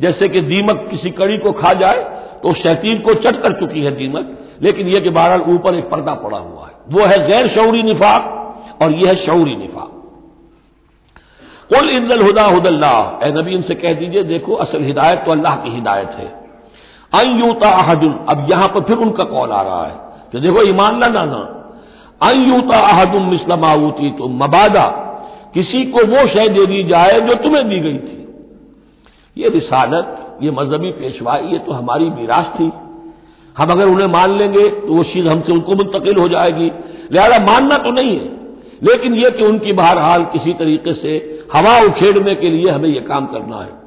जैसे 0.00 0.28
कि 0.28 0.40
दीमक 0.42 0.86
किसी 0.90 1.10
कड़ी 1.12 1.36
को 1.38 1.52
खा 1.54 1.72
जाए 1.74 2.04
तो 2.42 2.52
शैतीन 2.54 2.98
को 3.00 3.12
चट 3.16 3.42
कर 3.42 3.52
चुकी 3.60 3.82
है 3.82 3.90
दीमक, 3.96 4.36
लेकिन 4.62 4.88
यह 4.88 5.00
कि 5.00 5.10
बहरहाल 5.10 5.40
ऊपर 5.50 5.74
एक 5.74 5.88
पर्दा 5.90 6.14
पड़ा 6.16 6.38
हुआ 6.38 6.66
है। 6.66 6.72
वो 6.90 7.06
है 7.06 7.26
गैर 7.28 7.46
शौरी 7.48 7.82
निफाक, 7.82 8.32
और 8.82 8.92
यह 8.92 9.08
है 9.08 9.14
शौरी 9.16 9.56
निफाक। 9.56 9.92
कुल 11.70 11.88
इंदल 11.90 12.20
हुदा 12.22 12.42
हुदल्लाह। 12.44 13.26
ए 13.26 13.30
नबी, 13.32 13.54
इनसे 13.54 13.74
कह 13.74 13.92
दीजिए, 13.92 14.22
देखो, 14.24 14.54
असल 14.54 14.82
हिदायत 14.84 15.22
तो 15.24 15.32
अल्लाह 15.32 15.56
की 15.56 15.70
हिदायत 15.70 16.10
है। 16.10 16.26
अयूता 17.12 17.70
अहदुल 17.72 18.14
अब 18.28 18.46
यहाँ 18.50 18.68
पर 18.68 18.80
फिर 18.80 18.96
उनका 18.98 19.24
कौल 19.24 19.50
आ 19.50 19.62
रहा 19.62 19.84
है। 19.86 20.05
कि 20.32 20.40
देखो, 20.40 20.62
ईमान 20.62 21.00
ला 21.00 21.06
नाना 21.06 21.52
अयूता 22.22 22.78
अहदुम 22.78 23.22
मिसलमाऊती 23.22 24.10
तो 24.10 24.28
मबादा, 24.28 25.02
किसी 25.54 25.84
को 25.84 26.06
वो 26.06 26.28
शय 26.28 26.48
दे 26.48 26.66
दी 26.66 26.84
जाए 26.84 27.20
जो 27.20 27.34
तुम्हें 27.34 27.68
दी 27.68 27.80
गई 27.80 27.98
थी। 27.98 28.16
ये 29.38 29.48
रिसालत, 29.48 30.38
ये 30.42 30.50
मजहबी 30.50 30.90
पेशवाई, 30.90 31.46
ये 31.46 31.58
तो 31.58 31.72
हमारी 31.72 32.10
मीराश 32.10 32.60
थी। 32.60 32.72
हम 33.58 33.70
अगर 33.70 33.86
उन्हें 33.86 34.06
मान 34.06 34.38
लेंगे 34.38 34.68
तो 34.68 34.94
वो 34.94 35.04
चीज़ 35.04 35.28
हमसे 35.28 35.52
उनको 35.52 35.74
मुंतकिल 35.74 36.16
हो 36.16 36.28
जाएगी। 36.28 36.70
लिहाजा 37.12 37.38
मानना 37.38 37.76
तो 37.76 37.90
नहीं 37.90 38.10
है। 38.10 38.36
लेकिन 38.82 39.14
यह 39.14 39.30
कि 39.30 39.44
उनकी 39.44 39.72
बहरहाल 39.72 40.22
किसी 40.22 40.52
तरीके 40.52 40.92
से 40.92 41.42
हवा 41.54 41.78
उखेड़ने 41.86 42.34
के 42.34 42.48
लिए 42.48 42.70
हमें 42.70 42.88
यह 42.88 43.00
काम 43.00 43.26
करना 43.26 43.56
है। 43.56 43.86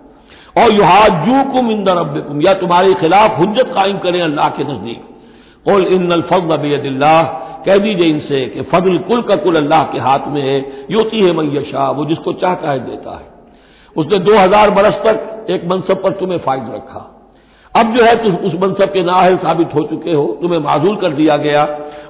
और 0.57 0.73
युहाजू 0.73 1.51
कुम 1.51 1.71
इंदर 1.71 1.93
रब 1.93 2.39
या 2.45 2.53
तुम्हारे 2.53 2.93
खिलाफ 2.93 3.39
हुज्जत 3.39 3.65
कायम 3.67 3.97
करें 3.97 4.21
अल्लाह 4.21 4.49
के 4.49 4.63
नज़दीक। 4.63 5.03
और 5.65 5.87
इन 5.87 6.21
फजल 6.21 6.57
बेदिल्ला 6.59 7.21
कह 7.65 7.77
दीजिए 7.77 8.07
इनसे 8.07 8.45
कि 8.47 8.61
फजल 8.71 8.97
कुल 9.07 9.21
का 9.21 9.35
कुल 9.35 9.55
अल्लाह 9.55 9.83
के 9.83 9.99
हाथ 9.99 10.27
में 10.27 10.41
है, 10.41 10.57
योती 10.91 11.19
है 11.19 11.31
मैयशा 11.33 11.89
वो 11.89 12.05
जिसको 12.05 12.33
चाहता 12.35 12.71
है 12.71 12.79
देता 12.85 13.11
है। 13.11 13.27
उसने 13.95 14.17
दो 14.19 14.37
हज़ार 14.37 14.69
बरस 14.71 15.01
तक 15.05 15.47
एक 15.49 15.63
मनसब 15.65 16.01
पर 16.03 16.11
तुम्हें 16.19 16.37
फायद 16.39 16.69
रखा। 16.73 17.01
अब 17.75 17.95
जो 17.95 18.03
है 18.05 18.15
तुम 18.23 18.35
उस 18.47 18.53
मनसब 18.53 18.93
के 18.93 19.03
नाहल 19.03 19.35
साबित 19.37 19.75
हो 19.75 19.81
चुके 19.83 20.11
हो, 20.11 20.25
तुम्हें 20.41 20.59
माजूल 20.59 20.95
कर 20.95 21.11
दिया 21.11 21.35
गया। 21.37 21.63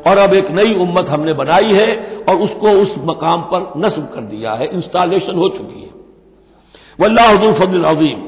और 0.08 0.18
अब 0.18 0.34
एक 0.34 0.52
नई 0.52 0.76
उम्मत 0.82 1.08
हमने 1.10 1.34
बनाई 1.34 1.74
है 1.74 1.88
और 2.30 2.36
उसको 2.42 2.72
उस 2.82 2.94
मकाम 3.10 3.42
पर 3.52 3.74
नस्ब 3.78 4.06
कर 4.14 4.22
दिया 4.30 4.54
है, 4.54 4.68
इंस्टॉलेशन 4.68 5.36
हो 5.36 5.48
चुकी 5.50 5.82
है। 5.82 5.90
वल्लाहदुल 7.00 7.54
फजल 7.54 7.84
अजीम। 7.86 8.20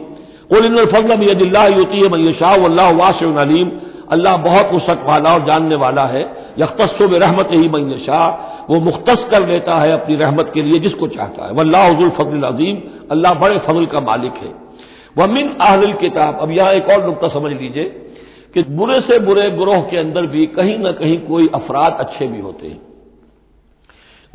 उल 0.51 0.85
फजल 0.87 1.29
यदिल्ला 1.29 1.61
है 1.61 2.09
मैशाह 2.09 2.55
वल्लाह 2.57 2.91
वाश 2.97 3.23
अलीम। 3.37 3.71
अल्लाह 4.11 4.37
बहुत 4.37 4.73
वसक 4.73 5.03
वाला 5.07 5.33
और 5.33 5.45
जानने 5.45 5.75
वाला 5.75 6.01
है। 6.01 6.21
यख्तसो 6.59 7.09
में 7.09 7.19
रहमत 7.19 7.49
ही 7.51 7.69
मैशाह 7.69 8.27
वो 8.69 8.79
मुख्त 8.79 9.05
कर 9.31 9.47
लेता 9.47 9.75
है 9.75 9.91
अपनी 9.91 10.15
रहमत 10.15 10.51
के 10.53 10.61
लिए 10.61 10.79
जिसको 10.79 11.07
चाहता 11.07 11.45
है। 11.45 11.53
वल्लाहदुल 11.53 12.09
फजल 12.09 12.43
अजीम। 12.43 12.81
अल्लाह 13.11 13.33
बड़े 13.33 13.59
फजल 13.59 13.85
का 13.85 13.99
मालिक 13.99 14.33
है। 14.33 14.53
वह 15.17 15.27
मिन 15.27 15.57
आहल 15.61 15.93
किताब। 15.93 16.37
अब 16.39 16.51
यहाँ 16.51 16.73
एक 16.73 16.89
और 16.89 17.05
नुकता 17.05 17.27
समझ 17.27 17.51
लीजिए 17.51 17.83
कि 18.53 18.63
बुरे 18.63 18.99
से 19.01 19.19
बुरे 19.19 19.49
ग्रोह 19.49 19.77
के 19.77 19.97
अंदर 19.97 20.25
भी 20.25 20.45
कहीं 20.45 20.77
ना 20.79 20.91
कहीं 20.91 21.17
कोई 21.17 21.49
अफराद 21.55 21.97
अच्छे 21.99 22.27
भी 22.27 22.41
होते 22.41 22.67
हैं। 22.67 22.81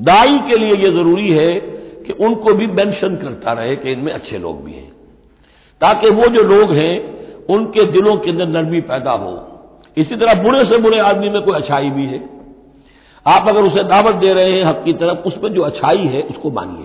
दाई 0.01 0.37
के 0.37 0.59
लिए 0.59 0.75
यह 0.75 0.91
ज़रूरी 0.91 1.31
है 1.31 1.53
कि 2.07 2.13
उनको 2.25 2.55
भी 2.55 2.67
मेंशन 2.67 3.17
करता 3.17 3.53
रहे 3.53 3.77
कि 3.77 3.93
इनमें 3.93 4.13
अच्छे 4.13 4.39
लोग 4.39 4.65
भी 4.65 4.73
हैं। 4.73 4.93
ताकि 5.81 6.11
वो 6.11 6.23
जो 6.23 6.43
लोग 6.43 6.73
हैं, 6.73 7.17
उनके 7.47 7.85
दिलों 7.85 8.17
के 8.17 8.31
अंदर 8.31 8.47
नरमी 8.47 8.81
पैदा 8.81 9.13
हो। 9.13 9.56
इसी 9.97 10.17
तरह 10.17 10.43
बुरे 10.43 10.61
से 10.61 10.79
बुरे 10.79 10.99
आदमी 10.99 11.29
में 11.29 11.43
कोई 11.43 11.61
अच्छाई 11.61 11.91
भी 11.91 12.07
है। 12.07 12.29
आप 13.27 13.49
अगर 13.49 13.63
उसे 13.63 13.83
दावत 13.85 14.15
दे 14.15 14.33
रहे 14.33 14.53
हैं, 14.53 14.65
हक 14.65 14.83
की 14.85 14.93
तरफ़, 14.93 15.19
उसमें 15.19 15.55
जो 15.55 15.63
अच्छाई 15.63 16.07
है, 16.07 16.23
उसको 16.23 16.51
मानिए। 16.51 16.85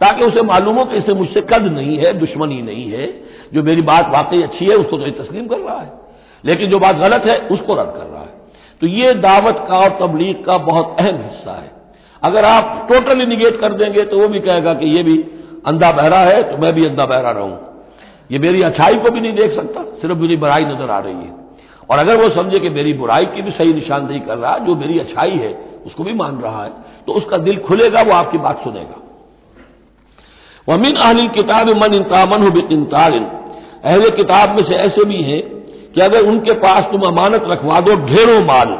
ताकि 0.00 0.24
उसे 0.24 0.42
मालूम 0.42 0.76
हो 0.76 0.84
कि 0.84 0.96
इसे 0.96 1.14
मुझसे 1.14 1.40
कद 1.40 1.62
नहीं 1.62 1.96
है, 1.98 2.12
दुश्मनी 2.12 2.62
नहीं 2.62 2.90
है। 2.90 3.06
जो 3.54 3.62
मेरी 3.62 3.82
बात 3.82 4.08
वाकई 4.08 4.42
अच्छी 4.42 4.66
है, 4.66 4.74
उसको 4.74 4.96
तो 4.96 5.04
ये 5.04 5.10
तस्लीम 5.10 5.46
कर 5.46 5.58
रहा 5.58 5.80
है। 5.80 5.92
लेकिन 6.44 6.70
जो 6.70 6.78
बात 6.78 6.96
गलत 6.96 7.26
है, 7.26 7.38
उसको 7.38 7.74
रद्द 7.74 7.92
कर 7.96 8.06
रहा 8.06 8.22
है। 8.22 8.38
तो 8.80 8.86
ये 8.86 9.12
दावत 9.14 9.64
का 9.68 9.78
और 9.78 9.98
तबलीग 10.00 10.44
का 10.44 10.58
बहुत 10.58 10.96
अहम 11.00 11.16
हिस्सा 11.16 11.52
है। 11.52 11.72
अगर 12.22 12.44
आप 12.44 12.86
टोटली 12.92 13.26
निगेट 13.26 13.60
कर 13.60 13.72
देंगे 13.72 14.04
तो 14.04 14.18
वो 14.18 14.28
भी 14.28 14.40
कहेगा 14.40 14.72
कि 14.74 14.86
ये 14.86 15.02
भी 15.02 15.16
अंधा 15.66 15.90
बहरा 15.92 16.18
है 16.18 16.42
तो 16.42 16.56
मैं 16.56 16.72
भी 16.72 16.84
अंधा 16.84 17.06
बहरा 17.06 17.30
रहूँ। 17.30 17.58
ये 18.30 18.38
मेरी 18.38 18.62
अच्छाई 18.62 18.94
को 18.94 19.10
भी 19.10 19.20
नहीं 19.20 19.32
देख 19.32 19.54
सकता, 19.54 19.82
सिर्फ़ 19.82 20.18
मेरी 20.18 20.36
बुराई 20.36 20.64
नज़र 20.64 20.90
आ 20.90 20.98
रही 20.98 21.14
है। 21.14 21.39
और 21.90 21.98
अगर 21.98 22.16
वो 22.16 22.28
समझे 22.30 22.58
कि 22.58 22.68
मेरी 22.70 22.92
बुराई 22.94 23.24
की 23.26 23.42
भी 23.42 23.50
सही 23.50 23.72
निशानदेही 23.74 24.20
कर 24.20 24.38
रहा 24.38 24.52
है, 24.52 24.64
जो 24.66 24.74
मेरी 24.76 24.98
अच्छाई 24.98 25.36
है, 25.38 25.52
उसको 25.86 26.04
भी 26.04 26.12
मान 26.14 26.40
रहा 26.40 26.62
है 26.64 26.72
तो 27.06 27.12
उसका 27.12 27.36
दिल 27.38 27.56
खुलेगा, 27.58 28.02
वो 28.02 28.12
आपकी 28.12 28.38
बात 28.38 28.64
सुनेगा। 28.64 28.96
वमिन 30.68 30.96
अहल 30.96 31.26
किताब 31.28 31.68
मन 31.76 31.94
इंतामन 31.94 32.42
हो 32.42 32.50
बिनतारिन 32.52 33.24
अहल 33.84 34.10
किताब 34.10 34.50
में 34.50 34.62
से 34.64 34.74
ऐसे 34.76 35.04
भी 35.04 35.22
हैं 35.22 35.40
कि 35.92 36.00
अगर 36.00 36.26
उनके 36.26 36.52
पास 36.60 36.82
तुम 36.92 37.02
अमानत 37.02 37.44
रखवा 37.46 37.80
दो, 37.80 37.94
ढेरों 38.06 38.40
माल 38.44 38.76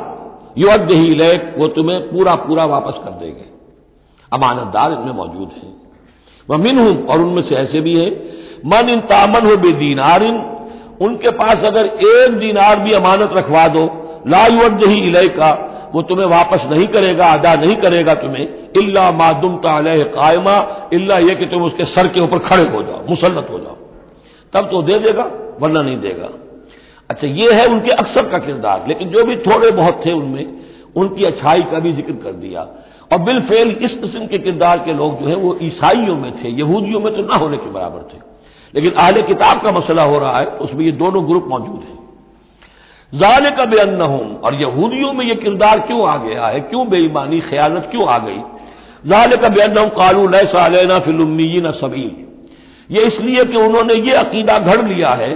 युवद 0.58 0.90
ही 0.92 1.14
लेक 1.14 1.54
वो 1.58 1.66
तुम्हें 1.68 2.00
पूरा 2.10 2.34
पूरा 2.36 2.64
वापस 2.66 3.00
कर 3.04 3.10
देंगे। 3.20 3.44
अमानतदार 4.32 4.92
इनमें 4.92 5.14
मौजूद 5.14 5.50
हैं। 5.56 5.72
वह 6.48 6.58
मिन 6.58 6.78
हूँ 6.78 7.06
और 7.06 7.22
उनमें 7.22 7.42
से 7.42 7.54
ऐसे 7.54 7.80
भी 7.80 7.98
हैं, 8.00 8.10
मन 8.66 8.88
इन 8.88 9.00
तामन 9.06 9.50
हो 9.50 9.56
बेदीनारिन 9.56 10.36
उनके 11.00 11.30
पास 11.30 11.64
अगर 11.64 11.86
एक 11.86 12.38
दीनार 12.38 12.80
भी 12.80 12.92
अमानत 12.92 13.30
रखवा 13.36 13.66
दो, 13.68 13.84
ला 14.26 14.46
युवद 14.46 14.84
ही 14.86 15.00
इले 15.06 15.28
का 15.28 15.66
वो 15.94 16.02
तुम्हें 16.02 16.26
वापस 16.26 16.60
नहीं 16.70 16.86
करेगा, 16.86 17.26
अदा 17.26 17.54
नहीं 17.54 17.76
करेगा 17.76 18.14
तुम्हें, 18.14 18.48
इल्ला 18.76 19.10
मादुम 19.10 19.56
तालह 19.56 20.02
कायमा, 20.02 20.56
इल्ला 20.92 21.18
यह 21.18 21.34
कि 21.34 21.46
तुम 21.46 21.62
उसके 21.62 21.84
सर 21.84 22.06
के 22.06 22.20
ऊपर 22.20 22.38
खड़े 22.38 22.68
हो 22.70 22.82
जाओ 22.82 23.04
मुसलत 23.08 23.48
हो 23.50 23.58
जाओ। 23.58 23.76
तब 24.52 24.70
तो 24.70 24.82
दे 24.82 24.98
देगा, 24.98 25.22
वरना 25.60 25.82
नहीं 25.82 25.98
देगा। 25.98 26.28
अच्छा 27.10 27.26
ये 27.26 27.52
है 27.52 27.66
उनके 27.66 27.90
अक्सर 27.92 28.28
का 28.28 28.38
किरदार, 28.38 28.84
लेकिन 28.88 29.08
जो 29.08 29.24
भी 29.24 29.36
थोड़े 29.36 29.70
बहुत 29.70 30.02
थे 30.06 30.12
उनमें, 30.12 30.46
उनकी 30.96 31.24
अच्छाई 31.24 31.60
का 31.60 31.78
भी 31.78 31.92
ज़िक्र 31.92 32.12
कर 32.12 32.32
दिया। 32.32 32.60
और 33.12 33.18
बिलफेल 33.18 33.70
इस 33.70 33.90
किस्म 33.90 34.26
के 34.26 34.38
किरदार 34.38 34.78
के 34.78 34.92
लोग 34.92 35.20
जो 35.20 35.28
है, 35.28 35.34
वो 35.34 35.58
ईसाइयों 35.62 36.16
में 36.16 36.32
थे, 36.32 36.48
यहूदियों 36.48 37.00
में 37.00 37.14
तो 37.16 37.22
ना 37.22 37.34
होने 37.34 37.56
के 37.56 37.70
बराबर 37.70 37.98
थे। 37.98 38.18
लेकिन 38.74 38.92
आहले 38.92 39.22
किताब 39.22 39.60
का 39.60 39.72
मसला 39.72 40.02
हो 40.02 40.18
रहा 40.18 40.38
है, 40.38 40.46
उसमें 40.46 40.84
ये 40.84 40.92
दोनों 40.92 41.28
ग्रुप 41.28 41.46
मौजूद 41.48 41.80
हैं। 41.82 42.00
जाल 43.20 43.50
का 43.50 43.64
बेअन 43.64 44.00
हूँ 44.00 44.40
और 44.40 44.54
यहूदियों 44.54 45.12
में 45.12 45.26
यह 45.26 45.34
किरदार 45.34 45.80
क्यों 45.80 46.08
आ 46.08 46.16
गया 46.16 46.46
है? 46.46 46.60
क्यों 46.60 46.88
बेईमानी, 46.88 47.40
ख्यालत 47.40 47.88
क्यों 47.90 48.06
आ 48.06 48.18
गई? 48.18 48.42
जाल 49.06 49.36
का 49.36 49.48
बेअन 49.48 49.78
हूँ 49.78 49.88
कालू, 49.88 50.28
लैसा 50.28 50.98
फिल्मी 50.98 51.60
न 51.60 51.70
सबील 51.70 52.26
ये 52.90 53.02
इसलिए 53.02 53.44
कि 53.44 53.56
उन्होंने 53.56 53.94
ये 53.94 54.12
अकीदा 54.12 54.58
घड़ 54.58 54.88
लिया 54.88 55.08
है 55.08 55.34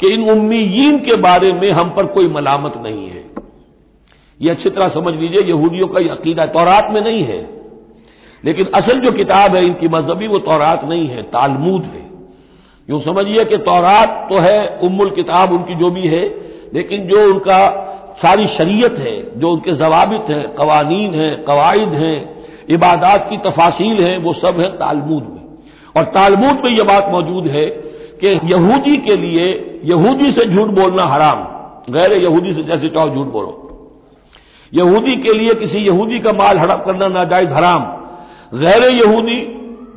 कि 0.00 0.14
इन 0.14 0.30
उम्मीन 0.30 0.98
के 0.98 1.16
बारे 1.16 1.52
में 1.52 1.70
हम 1.70 1.90
पर 1.90 2.06
कोई 2.06 2.28
मलामत 2.28 2.72
नहीं 2.76 3.08
है। 3.08 3.24
यह 4.42 4.54
अच्छी 4.54 4.70
तरह 4.70 4.88
समझ 4.88 5.14
लीजिए, 5.14 5.40
यहूदियों 5.40 5.86
का 5.86 6.12
अकीदा 6.12 6.46
तौरात 6.46 6.90
में 6.90 7.00
नहीं 7.00 7.24
है। 7.24 7.50
लेकिन 8.44 8.66
असल 8.74 9.00
जो 9.00 9.12
किताब 9.12 9.56
है, 9.56 9.64
इनकी 9.64 9.88
मजहबी 9.88 10.26
वो 10.26 10.38
तौरात 10.38 10.84
नहीं 10.84 11.08
है, 11.08 11.22
तालमूद 11.22 11.82
है। 11.82 12.15
यूँ 12.90 13.00
समझिए 13.02 13.44
कि 13.44 13.56
तौरात 13.56 14.26
तो 14.32 14.40
है, 14.40 14.80
उम्मुल 14.82 15.10
किताब 15.10 15.52
उनकी 15.52 15.74
जो 15.74 15.90
भी 15.90 16.02
है, 16.02 16.22
लेकिन 16.74 17.06
जो 17.06 17.32
उनका 17.34 17.82
सारी 18.18 18.46
शरीयत 18.46 18.98
है, 18.98 19.40
जो 19.40 19.50
उनके 19.50 19.72
जवाबित 19.72 20.30
हैं, 20.30 20.54
कवानीन 20.54 21.14
हैं, 21.14 21.44
कवायद 21.44 21.88
हैं, 21.88 22.44
इबादात 22.70 23.26
की 23.30 23.36
तफासिल 23.36 24.04
हैं, 24.04 24.18
वो 24.18 24.32
सब 24.32 24.60
है 24.60 24.68
तालमूद 24.68 25.22
में। 25.22 25.42
और 25.96 26.04
तालमूद 26.04 26.62
में 26.64 26.70
यह 26.72 26.84
बात 26.84 27.08
मौजूद 27.10 27.46
है 27.46 27.64
कि 28.24 28.40
यहूदी 28.44 28.96
के 28.96 29.16
लिए, 29.16 29.80
यहूदी 29.84 30.30
से 30.30 30.48
झूठ 30.48 30.68
बोलना 30.68 31.02
हराम, 31.02 31.44
गैर 31.92 32.12
यहूदी 32.12 32.54
से 32.54 32.62
जैसे 32.62 32.88
चाहो 32.88 33.08
झूठ 33.08 33.26
बोलो। 33.26 33.62
यहूदी 34.74 35.16
के 35.16 35.32
लिए 35.38 35.54
किसी 35.54 35.78
यहूदी 35.78 36.18
का 36.18 36.32
माल 36.32 36.58
हड़प 36.58 36.82
करना 36.86 37.06
नाजायज 37.06 37.48
हराम, 37.48 37.82
गैर 38.58 38.82
यहूदी 38.82 39.40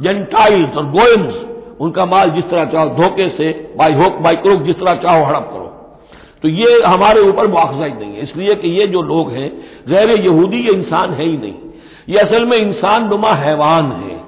जेंटाइल्स 0.02 0.78
और 0.78 0.86
गोयम्स 0.86 1.49
उनका 1.80 2.06
माल 2.06 2.30
जिस 2.30 2.44
तरह 2.44 2.66
चाहो, 2.66 2.90
धोखे 2.90 3.30
से 3.38 3.74
बाई 3.78 3.94
होक 3.94 4.14
बाई 4.14 4.36
क्रोक 4.36 4.62
जिस 4.62 4.76
तरह 4.76 4.96
चाहो, 4.96 5.26
हड़प 5.26 5.50
करो। 5.54 5.70
तो 6.42 6.48
ये 6.48 6.82
हमारे 6.88 7.20
ऊपर 7.20 7.48
मुआवजा 7.48 7.86
ही 7.86 7.94
नहीं 7.94 8.16
है। 8.16 8.24
इसलिए 8.24 8.56
कि 8.56 8.68
ये 8.68 8.88
जो 8.88 9.02
लोग 9.02 9.32
हैं, 9.32 9.52
गैर 9.90 10.20
यहूदी, 10.20 10.58
ये 10.58 10.72
इंसान 10.74 11.14
है 11.14 11.26
ही 11.26 11.38
नहीं। 11.38 11.54
ये 12.10 12.18
असल 12.18 12.46
में 12.46 12.58
इंसान 12.58 13.08
नुमा 13.08 13.32
हैवान 13.32 13.86
है। 13.92 14.20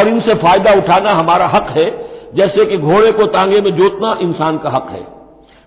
और 0.00 0.08
इनसे 0.08 0.34
फ़ायदा 0.34 0.72
उठाना 0.72 1.10
हमारा 1.10 1.46
हक 1.46 1.74
है। 1.78 2.10
जैसे 2.34 2.64
कि 2.64 2.76
घोड़े 2.76 3.12
को 3.12 3.26
तांगे 3.26 3.60
में 3.60 3.70
जोतना 3.70 4.18
इंसान 4.20 4.58
का 4.58 4.70
हक 4.70 4.86
है। 4.90 5.06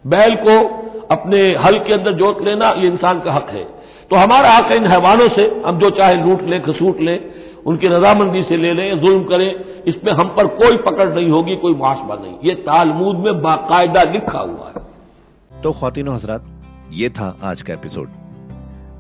बैल 0.08 0.36
को 0.36 0.84
अपने 1.12 1.38
हल 1.38 1.80
के 1.80 1.94
अंदर 1.94 2.12
जोत 2.12 2.42
लेना, 2.42 2.70
ये 2.78 2.88
इंसान 2.88 3.20
का 3.20 3.32
हक 3.32 3.48
है। 3.50 3.64
तो 4.10 4.16
हमारा 4.16 4.50
हक 4.50 4.72
है 4.72 4.78
इन 4.78 4.88
हैवानों 4.88 5.28
से। 5.30 5.62
हम 5.66 5.80
जो 5.80 5.90
चाहे 5.90 6.14
लूट 6.14 6.44
लें 6.44 6.64
खसूट 6.64 7.00
लें 7.02 7.20
उनकी 7.68 7.88
रजामंदी 7.88 8.44
से 8.44 8.58
ले 8.58 8.74
लें, 8.74 9.00
जुल्म 9.02 9.24
करें, 9.24 9.84
इसमें 9.84 10.12
हम 10.12 10.30
पर 10.30 10.48
कोई 10.56 10.78
पकड़ 10.78 11.10
नहीं 11.14 11.30
होगी, 11.30 11.56
कोई 11.56 11.74
मुआशबा 11.74 12.16
नहीं। 12.16 12.34
ये 12.44 12.56
तालमूद 12.56 13.18
में 13.18 13.42
बाकायदा 13.42 14.04
लिखा 14.04 14.40
हुआ 14.40 14.72
है। 14.76 15.62
तो 15.62 15.72
खातिन 15.72 16.08
हजरात, 16.08 16.46
ये 16.92 17.10
था 17.10 17.38
आज 17.44 17.62
का 17.62 17.74
एपिसोड। 17.74 18.10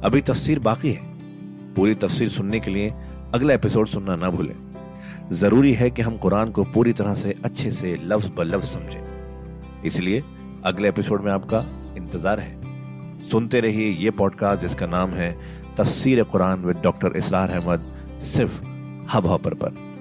अभी 0.03 0.21
तफसीर 0.21 0.59
बाकी 0.59 0.91
है। 0.91 1.11
पूरी 1.75 1.95
तफसीर 1.95 2.29
सुनने 2.29 2.59
के 2.59 2.71
लिए 2.71 2.93
अगला 3.33 3.53
एपिसोड 3.53 3.87
सुनना 3.87 4.15
ना 4.15 4.29
भूलें। 4.29 4.55
ज़रूरी 5.31 5.73
है 5.73 5.89
कि 5.89 6.01
हम 6.01 6.17
कुरान 6.17 6.51
को 6.51 6.63
पूरी 6.63 6.93
तरह 6.93 7.13
से 7.13 7.35
अच्छे 7.45 7.71
से 7.71 7.95
लफ्ज 8.03 8.31
ब 8.37 8.41
लफ्ज 8.45 8.65
समझें। 8.65 9.83
इसलिए 9.85 10.23
अगले 10.65 10.89
एपिसोड 10.89 11.21
में 11.21 11.31
आपका 11.31 11.63
इंतज़ार 11.97 12.39
है। 12.39 13.19
सुनते 13.29 13.59
रहिए 13.59 13.89
ये 14.03 14.11
पॉडकास्ट 14.11 14.61
जिसका 14.61 14.87
नाम 14.87 15.09
है 15.09 15.31
तफसीर 15.77 16.23
कुरान 16.23 16.63
विद 16.63 16.77
डॉक्टर 16.83 17.17
इसरार 17.17 17.49
अहमद। 17.49 17.91
सिर्फ़ 18.23 18.61
हब 19.13 19.25
हॉपर 19.25 19.53
पर। 19.53 19.92